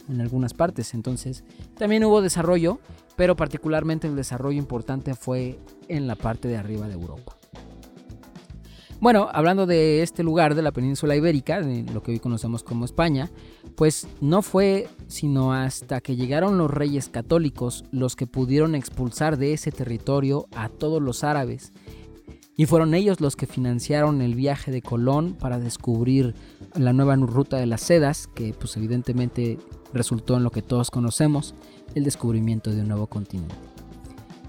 en 0.09 0.21
algunas 0.21 0.53
partes. 0.53 0.93
Entonces, 0.93 1.43
también 1.77 2.03
hubo 2.03 2.21
desarrollo, 2.21 2.79
pero 3.15 3.35
particularmente 3.35 4.07
el 4.07 4.15
desarrollo 4.15 4.57
importante 4.57 5.13
fue 5.13 5.59
en 5.87 6.07
la 6.07 6.15
parte 6.15 6.47
de 6.47 6.57
arriba 6.57 6.87
de 6.87 6.93
Europa. 6.93 7.35
Bueno, 9.01 9.29
hablando 9.31 9.65
de 9.65 10.01
este 10.01 10.23
lugar 10.23 10.55
de 10.55 10.61
la 10.61 10.73
península 10.73 11.15
ibérica, 11.15 11.61
de 11.61 11.83
lo 11.93 12.03
que 12.03 12.11
hoy 12.11 12.19
conocemos 12.19 12.63
como 12.63 12.83
España, 12.83 13.29
pues 13.77 14.09
no 14.19 14.41
fue 14.41 14.89
sino 15.07 15.53
hasta 15.53 16.01
que 16.01 16.17
llegaron 16.17 16.57
los 16.57 16.69
reyes 16.69 17.07
católicos 17.07 17.85
los 17.91 18.17
que 18.17 18.27
pudieron 18.27 18.75
expulsar 18.75 19.37
de 19.37 19.53
ese 19.53 19.71
territorio 19.71 20.47
a 20.53 20.67
todos 20.67 21.01
los 21.01 21.23
árabes. 21.23 21.71
Y 22.59 22.65
fueron 22.65 22.93
ellos 22.93 23.21
los 23.21 23.37
que 23.37 23.47
financiaron 23.47 24.21
el 24.21 24.35
viaje 24.35 24.69
de 24.69 24.81
Colón 24.81 25.33
para 25.39 25.59
descubrir 25.59 26.35
la 26.75 26.91
nueva 26.91 27.15
ruta 27.15 27.55
de 27.55 27.65
las 27.65 27.79
sedas, 27.79 28.27
que 28.27 28.51
pues 28.51 28.75
evidentemente 28.75 29.57
resultó 29.93 30.35
en 30.35 30.43
lo 30.43 30.51
que 30.51 30.61
todos 30.61 30.91
conocemos, 30.91 31.55
el 31.95 32.03
descubrimiento 32.03 32.71
de 32.71 32.81
un 32.81 32.89
nuevo 32.89 33.07
continente. 33.07 33.55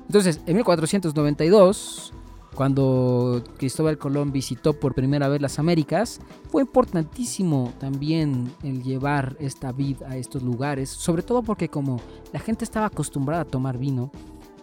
Entonces, 0.08 0.40
en 0.46 0.56
1492, 0.56 2.12
cuando 2.56 3.44
Cristóbal 3.58 3.96
Colón 3.96 4.32
visitó 4.32 4.72
por 4.72 4.92
primera 4.92 5.28
vez 5.28 5.40
las 5.40 5.60
Américas, 5.60 6.20
fue 6.50 6.62
importantísimo 6.62 7.72
también 7.78 8.52
el 8.64 8.82
llevar 8.82 9.36
esta 9.38 9.70
vid 9.70 10.02
a 10.02 10.16
estos 10.16 10.42
lugares, 10.42 10.90
sobre 10.90 11.22
todo 11.22 11.44
porque 11.44 11.68
como 11.68 12.00
la 12.32 12.40
gente 12.40 12.64
estaba 12.64 12.86
acostumbrada 12.86 13.42
a 13.42 13.46
tomar 13.46 13.78
vino, 13.78 14.10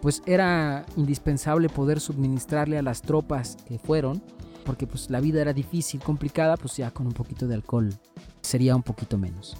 pues 0.00 0.22
era 0.26 0.86
indispensable 0.96 1.68
poder 1.68 2.00
suministrarle 2.00 2.78
a 2.78 2.82
las 2.82 3.02
tropas 3.02 3.56
que 3.66 3.78
fueron, 3.78 4.22
porque 4.64 4.86
pues 4.86 5.10
la 5.10 5.20
vida 5.20 5.40
era 5.40 5.52
difícil, 5.52 6.00
complicada, 6.00 6.56
pues 6.56 6.76
ya 6.76 6.90
con 6.90 7.06
un 7.06 7.12
poquito 7.12 7.46
de 7.46 7.54
alcohol 7.54 7.90
sería 8.40 8.76
un 8.76 8.82
poquito 8.82 9.18
menos. 9.18 9.56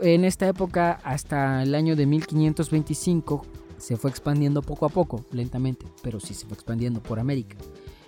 En 0.00 0.24
esta 0.24 0.48
época, 0.48 0.98
hasta 1.04 1.62
el 1.62 1.74
año 1.74 1.94
de 1.94 2.06
1525, 2.06 3.42
se 3.76 3.96
fue 3.96 4.10
expandiendo 4.10 4.62
poco 4.62 4.86
a 4.86 4.88
poco, 4.88 5.24
lentamente, 5.30 5.86
pero 6.02 6.20
sí 6.20 6.34
se 6.34 6.46
fue 6.46 6.54
expandiendo 6.54 7.02
por 7.02 7.18
América. 7.18 7.56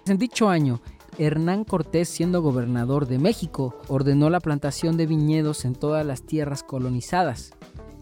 En 0.07 0.19
dicho 0.19 0.49
año, 0.49 0.81
Hernán 1.19 1.65
Cortés, 1.65 2.09
siendo 2.09 2.41
gobernador 2.41 3.07
de 3.07 3.19
México, 3.19 3.79
ordenó 3.89 4.31
la 4.31 4.41
plantación 4.41 4.97
de 4.97 5.07
viñedos 5.07 5.65
en 5.65 5.75
todas 5.75 6.05
las 6.07 6.23
tierras 6.23 6.63
colonizadas. 6.63 7.53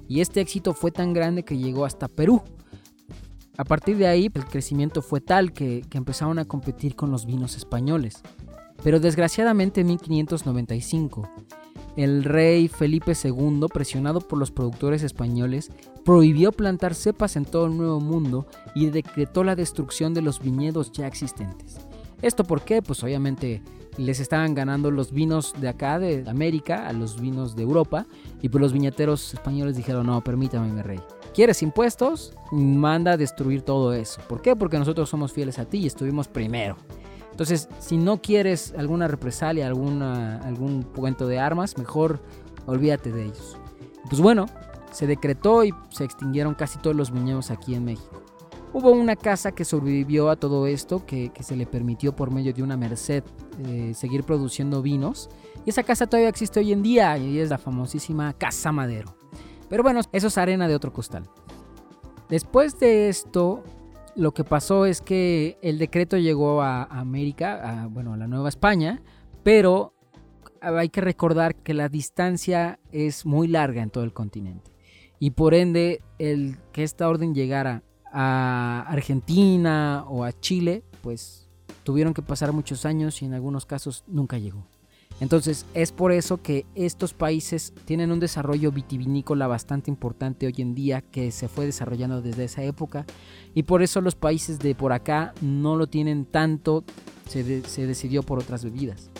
Y 0.08 0.20
este 0.20 0.40
éxito 0.40 0.74
fue 0.74 0.92
tan 0.92 1.12
grande 1.12 1.44
que 1.44 1.58
llegó 1.58 1.84
hasta 1.84 2.08
Perú. 2.08 2.42
A 3.60 3.64
partir 3.64 3.98
de 3.98 4.06
ahí, 4.06 4.30
el 4.32 4.46
crecimiento 4.46 5.02
fue 5.02 5.20
tal 5.20 5.52
que, 5.52 5.84
empezaron 5.92 6.38
a 6.38 6.46
competir 6.46 6.96
con 6.96 7.10
los 7.10 7.26
vinos 7.26 7.58
españoles. 7.58 8.22
Pero 8.82 9.00
desgraciadamente 9.00 9.82
en 9.82 9.88
1595, 9.88 11.28
el 11.94 12.24
rey 12.24 12.68
Felipe 12.68 13.12
II, 13.22 13.66
presionado 13.70 14.22
por 14.22 14.38
los 14.38 14.50
productores 14.50 15.02
españoles, 15.02 15.70
prohibió 16.06 16.52
plantar 16.52 16.94
cepas 16.94 17.36
en 17.36 17.44
todo 17.44 17.66
el 17.66 17.76
Nuevo 17.76 18.00
Mundo 18.00 18.46
y 18.74 18.86
decretó 18.86 19.44
la 19.44 19.56
destrucción 19.56 20.14
de 20.14 20.22
los 20.22 20.40
viñedos 20.40 20.90
ya 20.92 21.06
existentes. 21.06 21.76
¿Esto 22.22 22.44
por 22.44 22.62
qué? 22.62 22.80
Pues 22.80 23.04
obviamente 23.04 23.62
les 23.96 24.20
estaban 24.20 24.54
ganando 24.54 24.90
los 24.90 25.12
vinos 25.12 25.54
de 25.60 25.68
acá, 25.68 25.98
de 25.98 26.24
América, 26.28 26.86
a 26.86 26.92
los 26.92 27.20
vinos 27.20 27.56
de 27.56 27.62
Europa, 27.62 28.06
y 28.40 28.48
pues 28.48 28.60
los 28.60 28.72
viñeteros 28.72 29.34
españoles 29.34 29.76
dijeron, 29.76 30.06
no, 30.06 30.22
permítame, 30.22 30.72
mi 30.72 30.82
rey. 30.82 31.00
¿Quieres 31.34 31.62
impuestos? 31.62 32.34
Manda 32.50 33.12
a 33.12 33.16
destruir 33.16 33.62
todo 33.62 33.92
eso. 33.92 34.20
¿Por 34.28 34.42
qué? 34.42 34.56
Porque 34.56 34.78
nosotros 34.78 35.08
somos 35.08 35.32
fieles 35.32 35.58
a 35.58 35.64
ti 35.64 35.78
y 35.78 35.86
estuvimos 35.86 36.28
primero. 36.28 36.76
Entonces, 37.30 37.68
si 37.78 37.96
no 37.96 38.20
quieres 38.20 38.74
alguna 38.76 39.08
represalia, 39.08 39.66
alguna, 39.66 40.38
algún 40.38 40.82
cuento 40.82 41.26
de 41.26 41.38
armas, 41.38 41.78
mejor 41.78 42.20
olvídate 42.66 43.12
de 43.12 43.24
ellos. 43.24 43.56
Pues 44.08 44.20
bueno, 44.20 44.46
se 44.90 45.06
decretó 45.06 45.64
y 45.64 45.72
se 45.90 46.04
extinguieron 46.04 46.54
casi 46.54 46.78
todos 46.78 46.96
los 46.96 47.12
viñedos 47.12 47.50
aquí 47.50 47.74
en 47.74 47.84
México. 47.84 48.19
Hubo 48.72 48.92
una 48.92 49.16
casa 49.16 49.50
que 49.50 49.64
sobrevivió 49.64 50.30
a 50.30 50.36
todo 50.36 50.68
esto, 50.68 51.04
que, 51.04 51.32
se 51.40 51.56
le 51.56 51.66
permitió 51.66 52.14
por 52.14 52.30
medio 52.30 52.52
de 52.52 52.62
una 52.62 52.76
merced 52.76 53.24
eh, 53.66 53.92
seguir 53.94 54.22
produciendo 54.22 54.80
vinos. 54.80 55.28
Y 55.66 55.70
esa 55.70 55.82
casa 55.82 56.06
todavía 56.06 56.28
existe 56.28 56.60
hoy 56.60 56.72
en 56.72 56.82
día 56.82 57.18
y 57.18 57.40
es 57.40 57.50
la 57.50 57.58
famosísima 57.58 58.32
Casa 58.32 58.70
Madero. 58.70 59.16
Pero 59.68 59.82
bueno, 59.82 60.00
eso 60.12 60.28
es 60.28 60.38
arena 60.38 60.68
de 60.68 60.76
otro 60.76 60.92
costal. 60.92 61.28
Después 62.28 62.78
de 62.78 63.08
esto, 63.08 63.64
lo 64.14 64.32
que 64.32 64.44
pasó 64.44 64.86
es 64.86 65.00
que 65.00 65.58
el 65.62 65.78
decreto 65.78 66.16
llegó 66.16 66.62
a 66.62 66.84
América, 66.84 67.88
bueno, 67.90 68.14
a 68.14 68.16
la 68.16 68.28
Nueva 68.28 68.48
España, 68.48 69.02
pero 69.42 69.94
hay 70.60 70.90
que 70.90 71.00
recordar 71.00 71.56
que 71.56 71.74
la 71.74 71.88
distancia 71.88 72.78
es 72.92 73.26
muy 73.26 73.48
larga 73.48 73.82
en 73.82 73.90
todo 73.90 74.04
el 74.04 74.12
continente. 74.12 74.70
Y 75.18 75.30
por 75.32 75.54
ende, 75.54 76.02
el 76.18 76.58
que 76.72 76.84
esta 76.84 77.08
orden 77.08 77.34
llegara 77.34 77.82
a 78.12 78.84
Argentina 78.88 80.04
o 80.08 80.24
a 80.24 80.32
Chile, 80.32 80.82
pues 81.02 81.48
tuvieron 81.84 82.14
que 82.14 82.22
pasar 82.22 82.52
muchos 82.52 82.84
años 82.84 83.22
y 83.22 83.26
en 83.26 83.34
algunos 83.34 83.66
casos 83.66 84.04
nunca 84.06 84.38
llegó. 84.38 84.66
Entonces 85.20 85.66
es 85.74 85.92
por 85.92 86.12
eso 86.12 86.40
que 86.40 86.64
estos 86.74 87.12
países 87.12 87.74
tienen 87.84 88.10
un 88.10 88.20
desarrollo 88.20 88.72
vitivinícola 88.72 89.46
bastante 89.46 89.90
importante 89.90 90.46
hoy 90.46 90.54
en 90.58 90.74
día 90.74 91.02
que 91.02 91.30
se 91.30 91.46
fue 91.46 91.66
desarrollando 91.66 92.22
desde 92.22 92.44
esa 92.44 92.62
época 92.62 93.04
y 93.54 93.64
por 93.64 93.82
eso 93.82 94.00
los 94.00 94.14
países 94.14 94.58
de 94.58 94.74
por 94.74 94.92
acá 94.92 95.34
no 95.42 95.76
lo 95.76 95.88
tienen 95.88 96.24
tanto, 96.24 96.84
se, 97.28 97.44
decidió 97.44 98.22
por 98.22 98.38
otras 98.38 98.64
bebidas. 98.64 99.10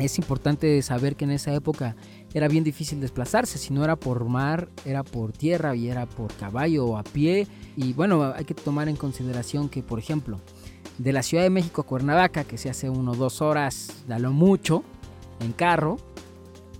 Es 0.00 0.18
importante 0.18 0.82
saber 0.82 1.14
que 1.14 1.24
en 1.24 1.30
esa 1.30 1.54
época 1.54 1.94
era 2.34 2.48
bien 2.48 2.64
difícil 2.64 3.00
desplazarse, 3.00 3.58
si 3.58 3.72
no 3.72 3.84
era 3.84 3.94
por 3.94 4.24
mar, 4.24 4.68
era 4.84 5.04
por 5.04 5.32
tierra 5.32 5.76
y 5.76 5.88
era 5.88 6.06
por 6.06 6.34
caballo 6.34 6.84
o 6.84 6.98
a 6.98 7.04
pie. 7.04 7.46
Y 7.76 7.92
bueno, 7.92 8.32
hay 8.34 8.44
que 8.44 8.54
tomar 8.54 8.88
en 8.88 8.96
consideración 8.96 9.68
que, 9.68 9.84
por 9.84 10.00
ejemplo, 10.00 10.40
de 10.98 11.12
la 11.12 11.22
Ciudad 11.22 11.44
de 11.44 11.50
México 11.50 11.82
a 11.82 11.86
Cuernavaca, 11.86 12.42
que 12.42 12.58
se 12.58 12.68
hace 12.68 12.90
uno 12.90 13.12
o 13.12 13.14
dos 13.14 13.40
horas, 13.40 14.02
da 14.08 14.18
lo 14.18 14.32
mucho, 14.32 14.82
en 15.38 15.52
carro. 15.52 15.96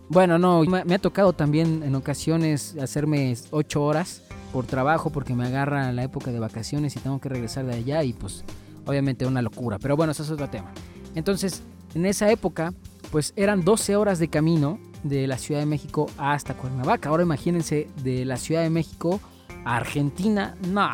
Bueno, 0.09 0.39
no, 0.39 0.63
me, 0.65 0.95
ha 0.95 0.99
tocado 0.99 1.33
también 1.33 1.85
en 1.85 1.95
ocasiones 1.95 2.77
hacerme 2.83 3.35
ocho 3.53 3.85
horas 3.85 4.23
por 4.53 4.67
trabajo 4.67 5.11
porque 5.11 5.35
me 5.35 5.47
agarra 5.47 5.93
la 5.93 6.03
época 6.03 6.33
de 6.33 6.41
vacaciones 6.41 6.97
y 6.97 7.01
tengo 7.01 7.21
que 7.21 7.29
regresar 7.29 7.65
de 7.65 7.75
allá 7.75 8.03
y 8.03 8.13
pues 8.13 8.45
obviamente 8.87 9.25
una 9.25 9.41
locura. 9.41 9.79
Pero 9.79 9.97
bueno, 9.97 10.11
eso 10.11 10.25
es 10.25 10.31
otro 10.31 10.51
tema. 10.51 10.73
Entonces, 11.15 11.63
en 11.95 12.07
esa 12.07 12.29
época, 12.31 12.75
pues 13.13 13.33
eran 13.37 13.65
12 13.65 13.95
horas 13.95 14.19
de 14.19 14.27
camino 14.27 14.79
de 15.05 15.27
la 15.29 15.39
Ciudad 15.39 15.61
de 15.61 15.67
México 15.67 16.07
hasta 16.19 16.55
Cuernavaca. 16.55 17.11
Ahora 17.11 17.23
imagínense 17.23 17.89
de 18.03 18.25
la 18.25 18.37
Ciudad 18.37 18.63
de 18.63 18.71
México 18.71 19.21
a 19.65 19.77
Argentina, 19.77 20.57
no, 20.69 20.89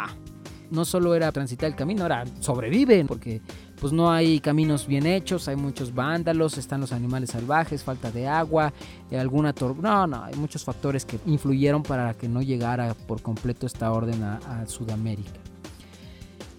no 0.71 0.85
solo 0.85 1.15
era 1.15 1.33
transitar 1.33 1.69
el 1.71 1.77
camino, 1.77 2.03
ahora 2.03 2.25
sobreviven, 2.41 3.07
porque 3.07 3.41
pues 3.81 3.93
no 3.93 4.11
hay 4.11 4.41
caminos 4.41 4.87
bien 4.87 5.07
hechos, 5.07 5.49
hay 5.49 5.57
muchos 5.57 5.95
vándalos, 5.95 6.59
están 6.59 6.81
los 6.81 6.93
animales 6.93 7.31
salvajes, 7.31 7.83
falta 7.83 8.11
de 8.11 8.29
agua, 8.29 8.73
eh, 9.11 9.19
alguna 9.19 9.55
No, 9.81 10.07
no, 10.07 10.25
hay 10.25 10.35
muchos 10.35 10.65
factores 10.65 11.07
que 11.07 11.19
influyeron 11.27 11.83
para 11.83 12.13
que 12.15 12.29
no 12.29 12.43
llegara 12.43 12.95
por 12.95 13.23
completo 13.23 13.67
esta 13.67 13.91
orden 13.91 14.23
a 14.23 14.67
Sudamérica. 14.67 15.41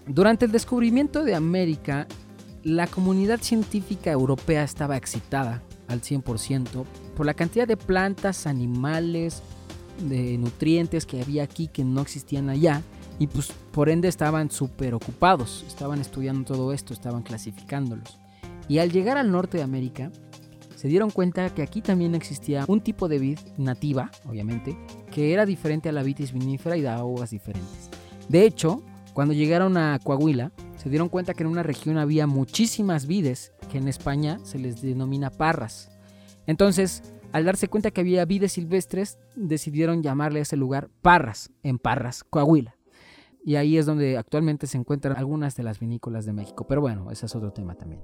Durante 0.06 0.46
el 0.46 0.52
descubrimiento 0.52 1.22
de 1.22 1.36
América, 1.36 2.08
la 2.64 2.88
comunidad 2.88 3.40
científica 3.40 4.10
europea 4.10 4.64
estaba 4.64 4.96
excitada 4.96 5.62
al 5.88 6.00
100% 6.00 6.84
por 7.16 7.26
la 7.26 7.34
cantidad 7.34 7.66
de 7.66 7.76
plantas, 7.76 8.46
animales, 8.46 9.42
de 10.00 10.38
nutrientes 10.38 11.06
que 11.06 11.20
había 11.20 11.42
aquí 11.42 11.68
que 11.68 11.84
no 11.84 12.00
existían 12.00 12.48
allá 12.48 12.82
y 13.18 13.26
pues 13.26 13.52
por 13.72 13.88
ende 13.88 14.08
estaban 14.08 14.50
súper 14.50 14.94
ocupados, 14.94 15.64
estaban 15.68 16.00
estudiando 16.00 16.44
todo 16.44 16.72
esto, 16.72 16.92
estaban 16.92 17.22
clasificándolos. 17.22 18.18
Y 18.68 18.78
al 18.78 18.90
llegar 18.90 19.18
al 19.18 19.30
norte 19.30 19.58
de 19.58 19.64
América, 19.64 20.10
se 20.76 20.88
dieron 20.88 21.10
cuenta 21.10 21.54
que 21.54 21.62
aquí 21.62 21.80
también 21.80 22.14
existía 22.14 22.64
un 22.66 22.80
tipo 22.80 23.08
de 23.08 23.18
vid 23.18 23.38
nativa, 23.56 24.10
obviamente, 24.28 24.76
que 25.12 25.32
era 25.32 25.46
diferente 25.46 25.88
a 25.88 25.92
la 25.92 26.02
vitis 26.02 26.32
vinífera 26.32 26.76
y 26.76 26.82
daba 26.82 27.04
uvas 27.04 27.30
diferentes. 27.30 27.90
De 28.28 28.44
hecho, 28.44 28.82
cuando 29.12 29.34
llegaron 29.34 29.76
a 29.76 30.00
Coahuila, 30.02 30.50
se 30.76 30.88
dieron 30.88 31.08
cuenta 31.08 31.34
que 31.34 31.44
en 31.44 31.50
una 31.50 31.62
región 31.62 31.98
había 31.98 32.26
muchísimas 32.26 33.06
vides 33.06 33.51
que 33.72 33.78
en 33.78 33.88
España 33.88 34.38
se 34.42 34.58
les 34.58 34.82
denomina 34.82 35.30
parras. 35.30 35.90
Entonces, 36.46 37.02
al 37.32 37.46
darse 37.46 37.68
cuenta 37.68 37.90
que 37.90 38.02
había 38.02 38.26
vides 38.26 38.52
silvestres, 38.52 39.18
decidieron 39.34 40.02
llamarle 40.02 40.40
a 40.40 40.42
ese 40.42 40.58
lugar 40.58 40.90
Parras, 41.00 41.50
en 41.62 41.78
Parras, 41.78 42.22
Coahuila. 42.22 42.76
Y 43.42 43.54
ahí 43.56 43.78
es 43.78 43.86
donde 43.86 44.18
actualmente 44.18 44.66
se 44.66 44.76
encuentran 44.76 45.16
algunas 45.16 45.56
de 45.56 45.62
las 45.62 45.80
vinícolas 45.80 46.26
de 46.26 46.34
México. 46.34 46.66
Pero 46.68 46.82
bueno, 46.82 47.10
ese 47.10 47.24
es 47.24 47.34
otro 47.34 47.54
tema 47.54 47.74
también. 47.74 48.02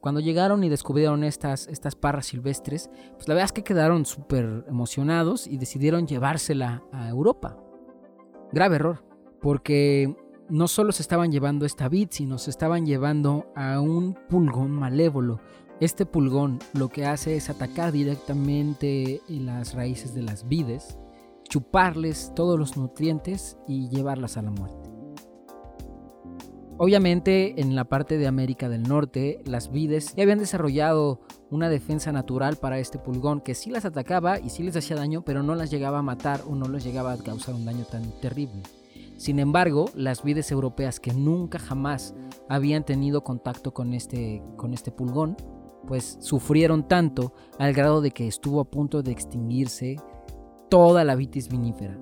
Cuando 0.00 0.20
llegaron 0.20 0.64
y 0.64 0.70
descubrieron 0.70 1.24
estas, 1.24 1.66
estas 1.68 1.94
parras 1.94 2.26
silvestres, 2.26 2.88
pues 3.16 3.28
la 3.28 3.34
verdad 3.34 3.46
es 3.46 3.52
que 3.52 3.64
quedaron 3.64 4.06
súper 4.06 4.64
emocionados 4.66 5.46
y 5.46 5.58
decidieron 5.58 6.06
llevársela 6.06 6.82
a 6.90 7.10
Europa. 7.10 7.58
Grave 8.50 8.76
error, 8.76 9.04
porque 9.42 10.16
no 10.48 10.68
solo 10.68 10.92
se 10.92 11.02
estaban 11.02 11.32
llevando 11.32 11.66
esta 11.66 11.88
vid, 11.88 12.08
sino 12.10 12.38
se 12.38 12.50
estaban 12.50 12.86
llevando 12.86 13.46
a 13.54 13.80
un 13.80 14.16
pulgón 14.28 14.70
malévolo. 14.70 15.40
Este 15.80 16.06
pulgón 16.06 16.58
lo 16.72 16.88
que 16.88 17.04
hace 17.04 17.36
es 17.36 17.50
atacar 17.50 17.92
directamente 17.92 19.20
las 19.28 19.74
raíces 19.74 20.14
de 20.14 20.22
las 20.22 20.48
vides 20.48 20.98
chuparles 21.48 22.32
todos 22.34 22.58
los 22.58 22.76
nutrientes 22.76 23.56
y 23.66 23.88
llevarlas 23.88 24.36
a 24.36 24.42
la 24.42 24.50
muerte. 24.50 24.90
Obviamente 26.78 27.60
en 27.60 27.74
la 27.74 27.84
parte 27.84 28.18
de 28.18 28.26
América 28.26 28.68
del 28.68 28.82
Norte, 28.82 29.40
las 29.46 29.70
vides 29.70 30.14
ya 30.14 30.24
habían 30.24 30.38
desarrollado 30.38 31.20
una 31.50 31.70
defensa 31.70 32.12
natural 32.12 32.56
para 32.56 32.78
este 32.78 32.98
pulgón 32.98 33.40
que 33.40 33.54
sí 33.54 33.70
las 33.70 33.86
atacaba 33.86 34.38
y 34.38 34.50
sí 34.50 34.62
les 34.62 34.76
hacía 34.76 34.96
daño, 34.96 35.22
pero 35.22 35.42
no 35.42 35.54
las 35.54 35.70
llegaba 35.70 36.00
a 36.00 36.02
matar 36.02 36.42
o 36.46 36.54
no 36.54 36.68
les 36.68 36.84
llegaba 36.84 37.12
a 37.12 37.18
causar 37.18 37.54
un 37.54 37.64
daño 37.64 37.84
tan 37.84 38.10
terrible. 38.20 38.62
Sin 39.16 39.38
embargo, 39.38 39.86
las 39.94 40.22
vides 40.22 40.50
europeas 40.50 41.00
que 41.00 41.12
nunca 41.12 41.58
jamás 41.58 42.14
habían 42.48 42.84
tenido 42.84 43.24
contacto 43.24 43.72
con 43.72 43.94
este, 43.94 44.42
con 44.56 44.74
este 44.74 44.92
pulgón, 44.92 45.36
pues 45.86 46.18
sufrieron 46.20 46.86
tanto 46.86 47.32
al 47.58 47.72
grado 47.72 48.00
de 48.00 48.10
que 48.10 48.26
estuvo 48.26 48.60
a 48.60 48.70
punto 48.70 49.02
de 49.02 49.12
extinguirse 49.12 49.96
toda 50.68 51.04
la 51.04 51.14
vitis 51.14 51.48
vinífera. 51.48 51.98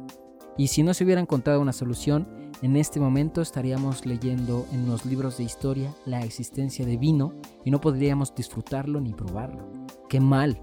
Y 0.57 0.69
si 0.69 0.83
no 0.83 0.95
se 0.95 1.05
hubiera 1.05 1.21
encontrado 1.21 1.61
una 1.61 1.73
solución, 1.73 2.29
en 2.63 2.77
este 2.77 3.01
momento 3.01 3.43
estaríamos 3.43 4.07
leyendo 4.07 4.67
en 4.73 4.87
los 4.87 5.05
libros 5.05 5.37
de 5.37 5.45
historia 5.45 5.93
la 6.07 6.21
existencia 6.21 6.87
de 6.87 6.97
vino 6.97 7.35
y 7.65 7.71
no 7.71 7.81
podríamos 7.81 8.35
disfrutarlo 8.35 9.01
ni 9.01 9.13
probarlo. 9.13 9.69
¡Qué 10.09 10.21
mal! 10.21 10.61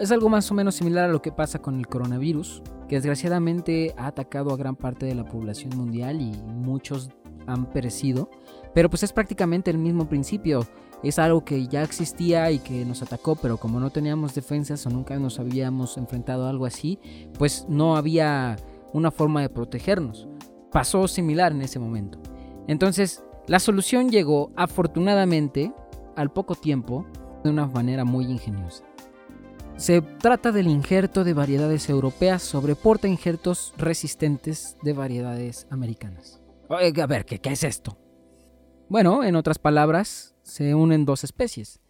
Es 0.00 0.10
algo 0.10 0.28
más 0.28 0.50
o 0.50 0.54
menos 0.54 0.74
similar 0.74 1.08
a 1.08 1.12
lo 1.12 1.22
que 1.22 1.32
pasa 1.32 1.60
con 1.60 1.78
el 1.78 1.86
coronavirus, 1.86 2.62
que 2.88 2.96
desgraciadamente 2.96 3.94
ha 3.96 4.08
atacado 4.08 4.52
a 4.52 4.56
gran 4.56 4.74
parte 4.76 5.06
de 5.06 5.14
la 5.14 5.24
población 5.24 5.76
mundial 5.76 6.20
y 6.20 6.32
muchos 6.42 7.10
han 7.46 7.66
perecido, 7.66 8.30
pero 8.74 8.90
pues 8.90 9.02
es 9.02 9.12
prácticamente 9.12 9.70
el 9.70 9.78
mismo 9.78 10.08
principio. 10.08 10.66
Es 11.02 11.18
algo 11.18 11.44
que 11.44 11.66
ya 11.66 11.82
existía 11.82 12.50
y 12.52 12.60
que 12.60 12.84
nos 12.84 13.02
atacó, 13.02 13.34
pero 13.34 13.56
como 13.56 13.80
no 13.80 13.90
teníamos 13.90 14.34
defensas 14.34 14.86
o 14.86 14.90
nunca 14.90 15.18
nos 15.18 15.40
habíamos 15.40 15.96
enfrentado 15.96 16.46
a 16.46 16.50
algo 16.50 16.64
así, 16.64 16.98
pues 17.38 17.66
no 17.68 17.96
había 17.96 18.56
una 18.92 19.10
forma 19.10 19.40
de 19.40 19.48
protegernos. 19.48 20.28
Pasó 20.70 21.08
similar 21.08 21.52
en 21.52 21.62
ese 21.62 21.80
momento. 21.80 22.18
Entonces, 22.68 23.24
la 23.48 23.58
solución 23.58 24.10
llegó 24.10 24.52
afortunadamente 24.54 25.72
al 26.14 26.30
poco 26.30 26.54
tiempo 26.54 27.04
de 27.42 27.50
una 27.50 27.66
manera 27.66 28.04
muy 28.04 28.26
ingeniosa. 28.26 28.84
Se 29.82 30.00
trata 30.00 30.52
del 30.52 30.68
injerto 30.68 31.24
de 31.24 31.34
variedades 31.34 31.88
europeas 31.88 32.44
sobre 32.44 32.76
porta 32.76 33.08
injertos 33.08 33.74
resistentes 33.76 34.76
de 34.80 34.92
variedades 34.92 35.66
americanas. 35.70 36.40
a 36.68 37.06
ver, 37.08 37.24
¿qué, 37.24 37.40
¿qué 37.40 37.50
es 37.50 37.64
esto? 37.64 37.98
Bueno, 38.88 39.24
en 39.24 39.34
otras 39.34 39.58
palabras, 39.58 40.36
se 40.44 40.76
unen 40.76 41.04
dos 41.04 41.24
especies. 41.24 41.80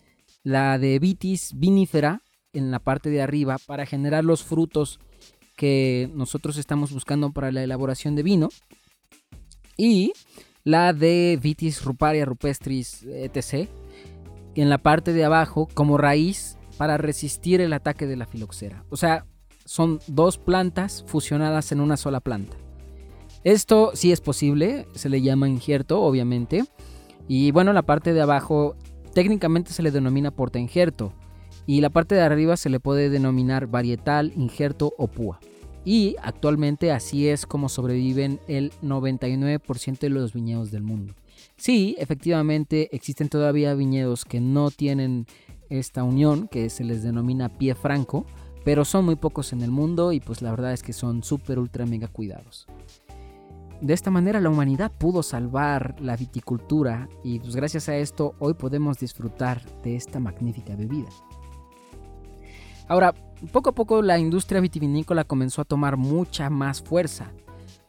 La 0.42 0.78
de 0.78 0.98
Vitis 1.00 1.52
vinifera 1.54 2.22
en 2.54 2.70
la 2.70 2.78
parte 2.78 3.10
de 3.10 3.20
arriba 3.20 3.58
para 3.66 3.84
generar 3.84 4.24
los 4.24 4.42
frutos 4.42 4.98
que 5.54 6.08
nosotros 6.14 6.56
estamos 6.56 6.94
buscando 6.94 7.30
para 7.32 7.52
la 7.52 7.62
elaboración 7.62 8.16
de 8.16 8.22
vino. 8.22 8.48
Y 9.76 10.14
la 10.64 10.94
de 10.94 11.38
Vitis 11.42 11.84
ruparia 11.84 12.24
rupestris 12.24 13.02
etc. 13.02 13.68
En 14.54 14.70
la 14.70 14.78
parte 14.78 15.12
de 15.12 15.26
abajo 15.26 15.68
como 15.74 15.98
raíz 15.98 16.56
para 16.82 16.96
resistir 16.96 17.60
el 17.60 17.74
ataque 17.74 18.08
de 18.08 18.16
la 18.16 18.26
filoxera. 18.26 18.84
O 18.90 18.96
sea, 18.96 19.24
son 19.64 20.00
dos 20.08 20.36
plantas 20.36 21.04
fusionadas 21.06 21.70
en 21.70 21.80
una 21.80 21.96
sola 21.96 22.18
planta. 22.18 22.56
Esto 23.44 23.92
sí 23.94 24.10
es 24.10 24.20
posible, 24.20 24.88
se 24.92 25.08
le 25.08 25.22
llama 25.22 25.48
injerto, 25.48 26.02
obviamente. 26.02 26.64
Y 27.28 27.52
bueno, 27.52 27.72
la 27.72 27.82
parte 27.82 28.12
de 28.12 28.20
abajo 28.20 28.74
técnicamente 29.14 29.72
se 29.72 29.84
le 29.84 29.92
denomina 29.92 30.32
porta 30.32 30.58
injerto 30.58 31.12
y 31.66 31.82
la 31.82 31.90
parte 31.90 32.16
de 32.16 32.22
arriba 32.22 32.56
se 32.56 32.68
le 32.68 32.80
puede 32.80 33.10
denominar 33.10 33.68
varietal, 33.68 34.32
injerto 34.34 34.92
o 34.98 35.06
púa. 35.06 35.38
Y 35.84 36.16
actualmente 36.20 36.90
así 36.90 37.28
es 37.28 37.46
como 37.46 37.68
sobreviven 37.68 38.40
el 38.48 38.72
99% 38.82 40.00
de 40.00 40.08
los 40.08 40.32
viñedos 40.32 40.72
del 40.72 40.82
mundo. 40.82 41.14
Sí, 41.56 41.94
efectivamente 42.00 42.88
existen 42.90 43.28
todavía 43.28 43.72
viñedos 43.74 44.24
que 44.24 44.40
no 44.40 44.72
tienen 44.72 45.26
esta 45.78 46.04
unión, 46.04 46.48
que 46.48 46.70
se 46.70 46.84
les 46.84 47.02
denomina 47.02 47.48
pie 47.48 47.74
franco, 47.74 48.26
pero 48.64 48.84
son 48.84 49.04
muy 49.04 49.16
pocos 49.16 49.52
en 49.52 49.62
el 49.62 49.70
mundo 49.70 50.12
y 50.12 50.20
pues 50.20 50.42
la 50.42 50.50
verdad 50.50 50.72
es 50.72 50.82
que 50.82 50.92
son 50.92 51.22
súper, 51.22 51.58
ultra, 51.58 51.86
mega 51.86 52.08
cuidados. 52.08 52.66
De 53.80 53.94
esta 53.94 54.10
manera 54.10 54.40
la 54.40 54.48
humanidad 54.48 54.92
pudo 54.92 55.24
salvar 55.24 55.96
la 56.00 56.16
viticultura 56.16 57.08
y 57.24 57.40
pues 57.40 57.56
gracias 57.56 57.88
a 57.88 57.96
esto 57.96 58.34
hoy 58.38 58.54
podemos 58.54 58.98
disfrutar 58.98 59.60
de 59.82 59.96
esta 59.96 60.20
magnífica 60.20 60.76
bebida. 60.76 61.08
Ahora, 62.86 63.14
poco 63.50 63.70
a 63.70 63.74
poco 63.74 64.02
la 64.02 64.18
industria 64.18 64.60
vitivinícola 64.60 65.24
comenzó 65.24 65.62
a 65.62 65.64
tomar 65.64 65.96
mucha 65.96 66.50
más 66.50 66.80
fuerza. 66.82 67.32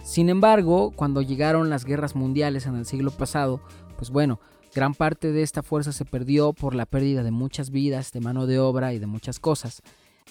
Sin 0.04 0.30
embargo, 0.30 0.92
cuando 0.96 1.22
llegaron 1.22 1.70
las 1.70 1.86
guerras 1.86 2.16
mundiales 2.16 2.66
en 2.66 2.76
el 2.76 2.86
siglo 2.86 3.12
pasado, 3.12 3.62
pues 3.98 4.10
bueno, 4.10 4.40
gran 4.74 4.94
parte 4.94 5.32
de 5.32 5.44
esta 5.44 5.64
fuerza 5.64 5.92
se 5.92 6.06
perdió 6.06 6.54
por 6.54 6.76
la 6.76 6.86
pérdida 6.86 7.24
de 7.24 7.32
muchas 7.32 7.70
vidas, 7.70 8.12
de 8.12 8.22
mano 8.22 8.48
de 8.48 8.60
obra 8.60 8.94
y 8.94 9.00
de 9.00 9.08
muchas 9.08 9.40
cosas. 9.40 9.82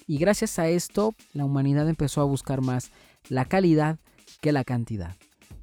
Y 0.07 0.18
gracias 0.18 0.59
a 0.59 0.68
esto, 0.68 1.14
la 1.33 1.44
humanidad 1.44 1.88
empezó 1.88 2.20
a 2.20 2.24
buscar 2.24 2.61
más 2.61 2.90
la 3.28 3.44
calidad 3.44 3.98
que 4.40 4.52
la 4.52 4.64
cantidad. 4.64 5.16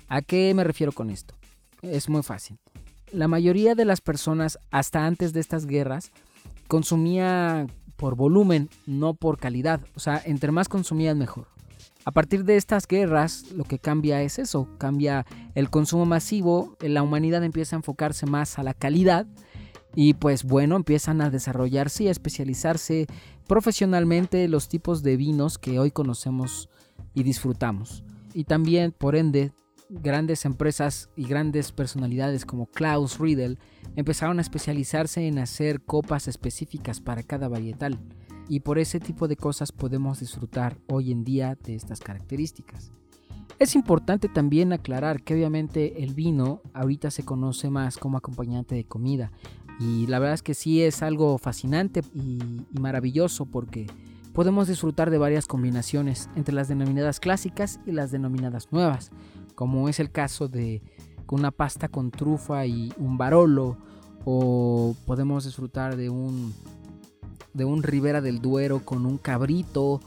¿A 0.08 0.22
qué 0.22 0.54
me 0.54 0.64
refiero 0.64 0.92
con 0.92 1.10
esto? 1.10 1.36
Es 1.82 2.10
muy 2.10 2.24
fácil. 2.24 2.58
La 3.12 3.28
mayoría 3.28 3.76
de 3.76 3.86
las 3.86 4.02
personas, 4.02 4.60
hasta 4.72 5.06
antes 5.06 5.34
de 5.34 5.40
estas 5.40 5.66
guerras, 5.66 6.12
consumía 6.68 7.68
por 7.96 8.16
volumen, 8.16 8.70
no 8.86 9.14
por 9.14 9.38
calidad. 9.38 9.82
O 9.96 10.00
sea, 10.00 10.22
entre 10.24 10.52
más 10.52 10.70
consumían 10.70 11.18
mejor. 11.18 11.48
A 12.10 12.12
partir 12.12 12.44
de 12.44 12.58
estas 12.58 12.88
guerras, 12.88 13.52
lo 13.52 13.66
que 13.66 13.78
cambia 13.78 14.24
es 14.24 14.40
eso, 14.40 14.68
cambia 14.80 15.28
el 15.54 15.70
consumo 15.70 16.08
masivo, 16.08 16.76
la 16.80 17.04
humanidad 17.04 17.44
empieza 17.44 17.76
a 17.76 17.78
enfocarse 17.78 18.26
más 18.26 18.58
a 18.58 18.64
la 18.64 18.74
calidad 18.74 19.28
y 19.94 20.16
pues 20.16 20.44
bueno, 20.44 20.76
empiezan 20.76 21.22
a 21.22 21.30
desarrollarse 21.30 22.06
y 22.06 22.08
a 22.08 22.12
especializarse 22.12 23.06
profesionalmente 23.48 24.48
los 24.48 24.70
tipos 24.70 25.04
de 25.04 25.18
vinos 25.18 25.60
que 25.60 25.78
hoy 25.78 25.92
conocemos 25.92 26.72
y 27.14 27.22
disfrutamos. 27.22 28.04
Y 28.34 28.46
también, 28.46 28.92
por 28.92 29.16
ende, 29.16 29.52
grandes 29.88 30.46
empresas 30.46 31.12
y 31.16 31.28
grandes 31.28 31.72
personalidades 31.72 32.44
como 32.44 32.66
Klaus 32.66 33.20
Riedel 33.20 33.60
empezaron 33.96 34.40
a 34.40 34.42
especializarse 34.42 35.28
en 35.28 35.38
hacer 35.38 35.82
copas 35.82 36.28
específicas 36.28 37.02
para 37.02 37.22
cada 37.22 37.48
varietal 37.50 38.00
y 38.50 38.62
por 38.62 38.80
ese 38.80 39.00
tipo 39.00 39.28
de 39.28 39.38
cosas 39.38 39.72
podemos 39.72 40.20
disfrutar 40.20 40.78
hoy 40.88 41.12
en 41.12 41.24
día 41.24 41.58
de 41.64 41.76
estas 41.76 42.02
características. 42.02 42.92
Es 43.60 43.76
importante 43.76 44.28
también 44.28 44.74
aclarar 44.74 45.22
que 45.22 45.34
obviamente 45.34 46.04
el 46.04 46.14
vino 46.14 46.62
ahorita 46.74 47.12
se 47.12 47.24
conoce 47.24 47.70
más 47.70 47.98
como 47.98 48.18
acompañante 48.18 48.76
de 48.76 48.86
comida 48.86 49.32
y 49.80 50.08
la 50.08 50.20
verdad 50.20 50.36
es 50.36 50.44
que 50.44 50.54
sí 50.54 50.82
es 50.82 51.02
algo 51.04 51.38
fascinante 51.38 52.02
y, 52.14 52.40
maravilloso 52.80 53.46
porque 53.46 53.88
podemos 54.34 54.68
disfrutar 54.68 55.10
de 55.10 55.18
varias 55.18 55.46
combinaciones 55.46 56.30
entre 56.36 56.54
las 56.54 56.68
denominadas 56.68 57.20
clásicas 57.20 57.80
y 57.86 57.92
las 57.92 58.12
denominadas 58.12 58.72
nuevas 58.72 59.12
como 59.56 59.90
es 59.90 60.00
el 60.00 60.10
caso 60.10 60.48
de 60.48 60.82
una 61.30 61.52
pasta 61.52 61.90
con 61.90 62.12
trufa 62.12 62.66
y 62.66 62.94
un 62.98 63.18
barolo, 63.18 63.78
o 64.26 64.96
podemos 65.06 65.46
disfrutar 65.46 65.96
de 65.96 66.10
un, 66.10 66.54
de 67.60 67.66
un 67.66 67.84
Ribera 67.84 68.22
del 68.22 68.42
Duero 68.42 68.80
con 68.84 69.06
un 69.06 69.20
cabrito, 69.20 70.02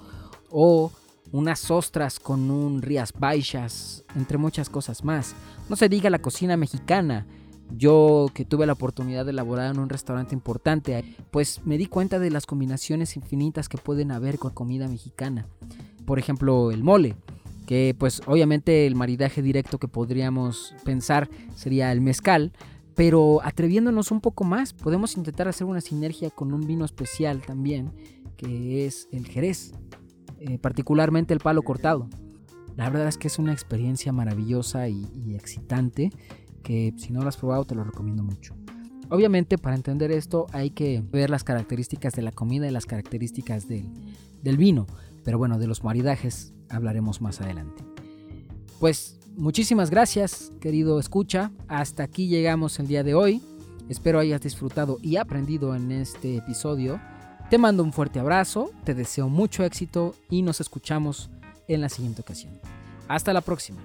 o 0.51 0.91
unas 1.31 1.71
ostras 1.71 2.19
con 2.19 2.51
un 2.51 2.83
Rías 2.83 3.13
Baixas, 3.17 4.05
entre 4.17 4.39
muchas 4.39 4.69
cosas 4.69 5.05
más. 5.05 5.37
No 5.69 5.77
se 5.77 5.89
diga 5.89 6.11
la 6.11 6.21
cocina 6.21 6.57
mexicana. 6.57 7.27
Yo 7.75 8.27
que 8.35 8.45
tuve 8.45 8.67
la 8.67 8.75
oportunidad 8.75 9.25
de 9.25 9.31
elaborar 9.31 9.73
en 9.73 9.81
un 9.81 9.89
restaurante 9.89 10.35
importante, 10.35 11.17
pues 11.31 11.65
me 11.65 11.79
di 11.79 11.87
cuenta 11.87 12.19
de 12.19 12.31
las 12.31 12.45
combinaciones 12.45 13.17
infinitas 13.17 13.69
que 13.69 13.79
pueden 13.79 14.11
haber 14.11 14.39
con 14.39 14.51
comida 14.53 14.89
mexicana. 14.89 15.47
Por 16.05 16.19
ejemplo, 16.19 16.71
el 16.71 16.83
mole 16.83 17.17
que 17.67 17.95
pues 17.99 18.23
obviamente 18.27 18.87
el 18.87 18.95
maridaje 18.95 19.41
directo 19.41 19.79
que 19.79 19.89
podríamos 19.89 20.75
pensar 20.85 21.31
sería 21.55 21.93
el 21.93 22.01
mezcal, 22.01 22.53
pero 22.95 23.41
atreviéndonos 23.43 24.11
un 24.11 24.21
poco 24.21 24.45
más, 24.45 24.73
podemos 24.73 25.17
intentar 25.17 25.49
hacer 25.49 25.67
una 25.67 25.81
sinergia 25.81 26.31
con 26.31 26.53
un 26.53 26.67
vino 26.67 26.85
especial 26.85 27.43
también, 27.43 27.93
que 28.37 28.87
es 28.87 29.09
el 29.13 29.27
Jerez, 29.27 29.73
eh, 30.41 30.59
particularmente 30.59 31.33
el 31.33 31.41
palo 31.41 31.63
cortado. 31.63 32.09
La 32.77 32.89
verdad 32.91 33.09
es 33.09 33.19
que 33.19 33.29
es 33.29 33.39
una 33.39 33.53
experiencia 33.53 34.13
maravillosa 34.13 34.89
y, 34.89 35.35
excitante, 35.35 36.11
que 36.63 36.95
si 36.97 37.13
no 37.13 37.23
lo 37.23 37.29
has 37.29 37.37
probado 37.37 37.65
te 37.65 37.75
lo 37.75 37.85
recomiendo 37.85 38.23
mucho. 38.23 38.55
Obviamente 39.09 39.59
para 39.59 39.77
entender 39.77 40.11
esto 40.11 40.47
hay 40.53 40.71
que 40.71 41.03
ver 41.13 41.29
las 41.29 41.45
características 41.45 42.15
de 42.15 42.23
la 42.23 42.33
comida 42.33 42.67
y 42.67 42.71
las 42.71 42.87
características 42.87 43.69
del, 43.69 43.87
del 44.43 44.57
vino, 44.57 44.87
pero 45.23 45.39
bueno, 45.39 45.59
de 45.59 45.67
los 45.67 45.85
maridajes 45.85 46.55
hablaremos 46.71 47.21
más 47.21 47.41
adelante. 47.41 47.85
Pues 48.81 49.21
muchísimas 49.37 49.91
gracias, 49.91 50.53
querido 50.61 50.99
escucha. 50.99 51.51
Hasta 51.69 52.03
aquí 52.03 52.29
llegamos 52.29 52.79
el 52.79 52.87
día 52.87 53.03
de 53.03 53.15
hoy. 53.15 53.43
Espero 53.89 54.19
hayas 54.19 54.41
disfrutado 54.41 54.99
y 55.03 55.17
aprendido 55.17 55.75
en 55.75 55.93
este 55.93 56.37
episodio. 56.37 57.01
Te 57.51 57.59
mando 57.59 57.83
un 57.83 57.93
fuerte 57.93 58.19
abrazo, 58.19 58.71
te 58.85 58.95
deseo 58.95 59.29
mucho 59.29 59.65
éxito 59.65 60.15
y 60.31 60.43
nos 60.43 60.61
escuchamos 60.61 61.31
en 61.69 61.81
la 61.81 61.89
siguiente 61.89 62.23
ocasión. 62.23 62.59
Hasta 63.09 63.33
la 63.33 63.41
próxima. 63.43 63.83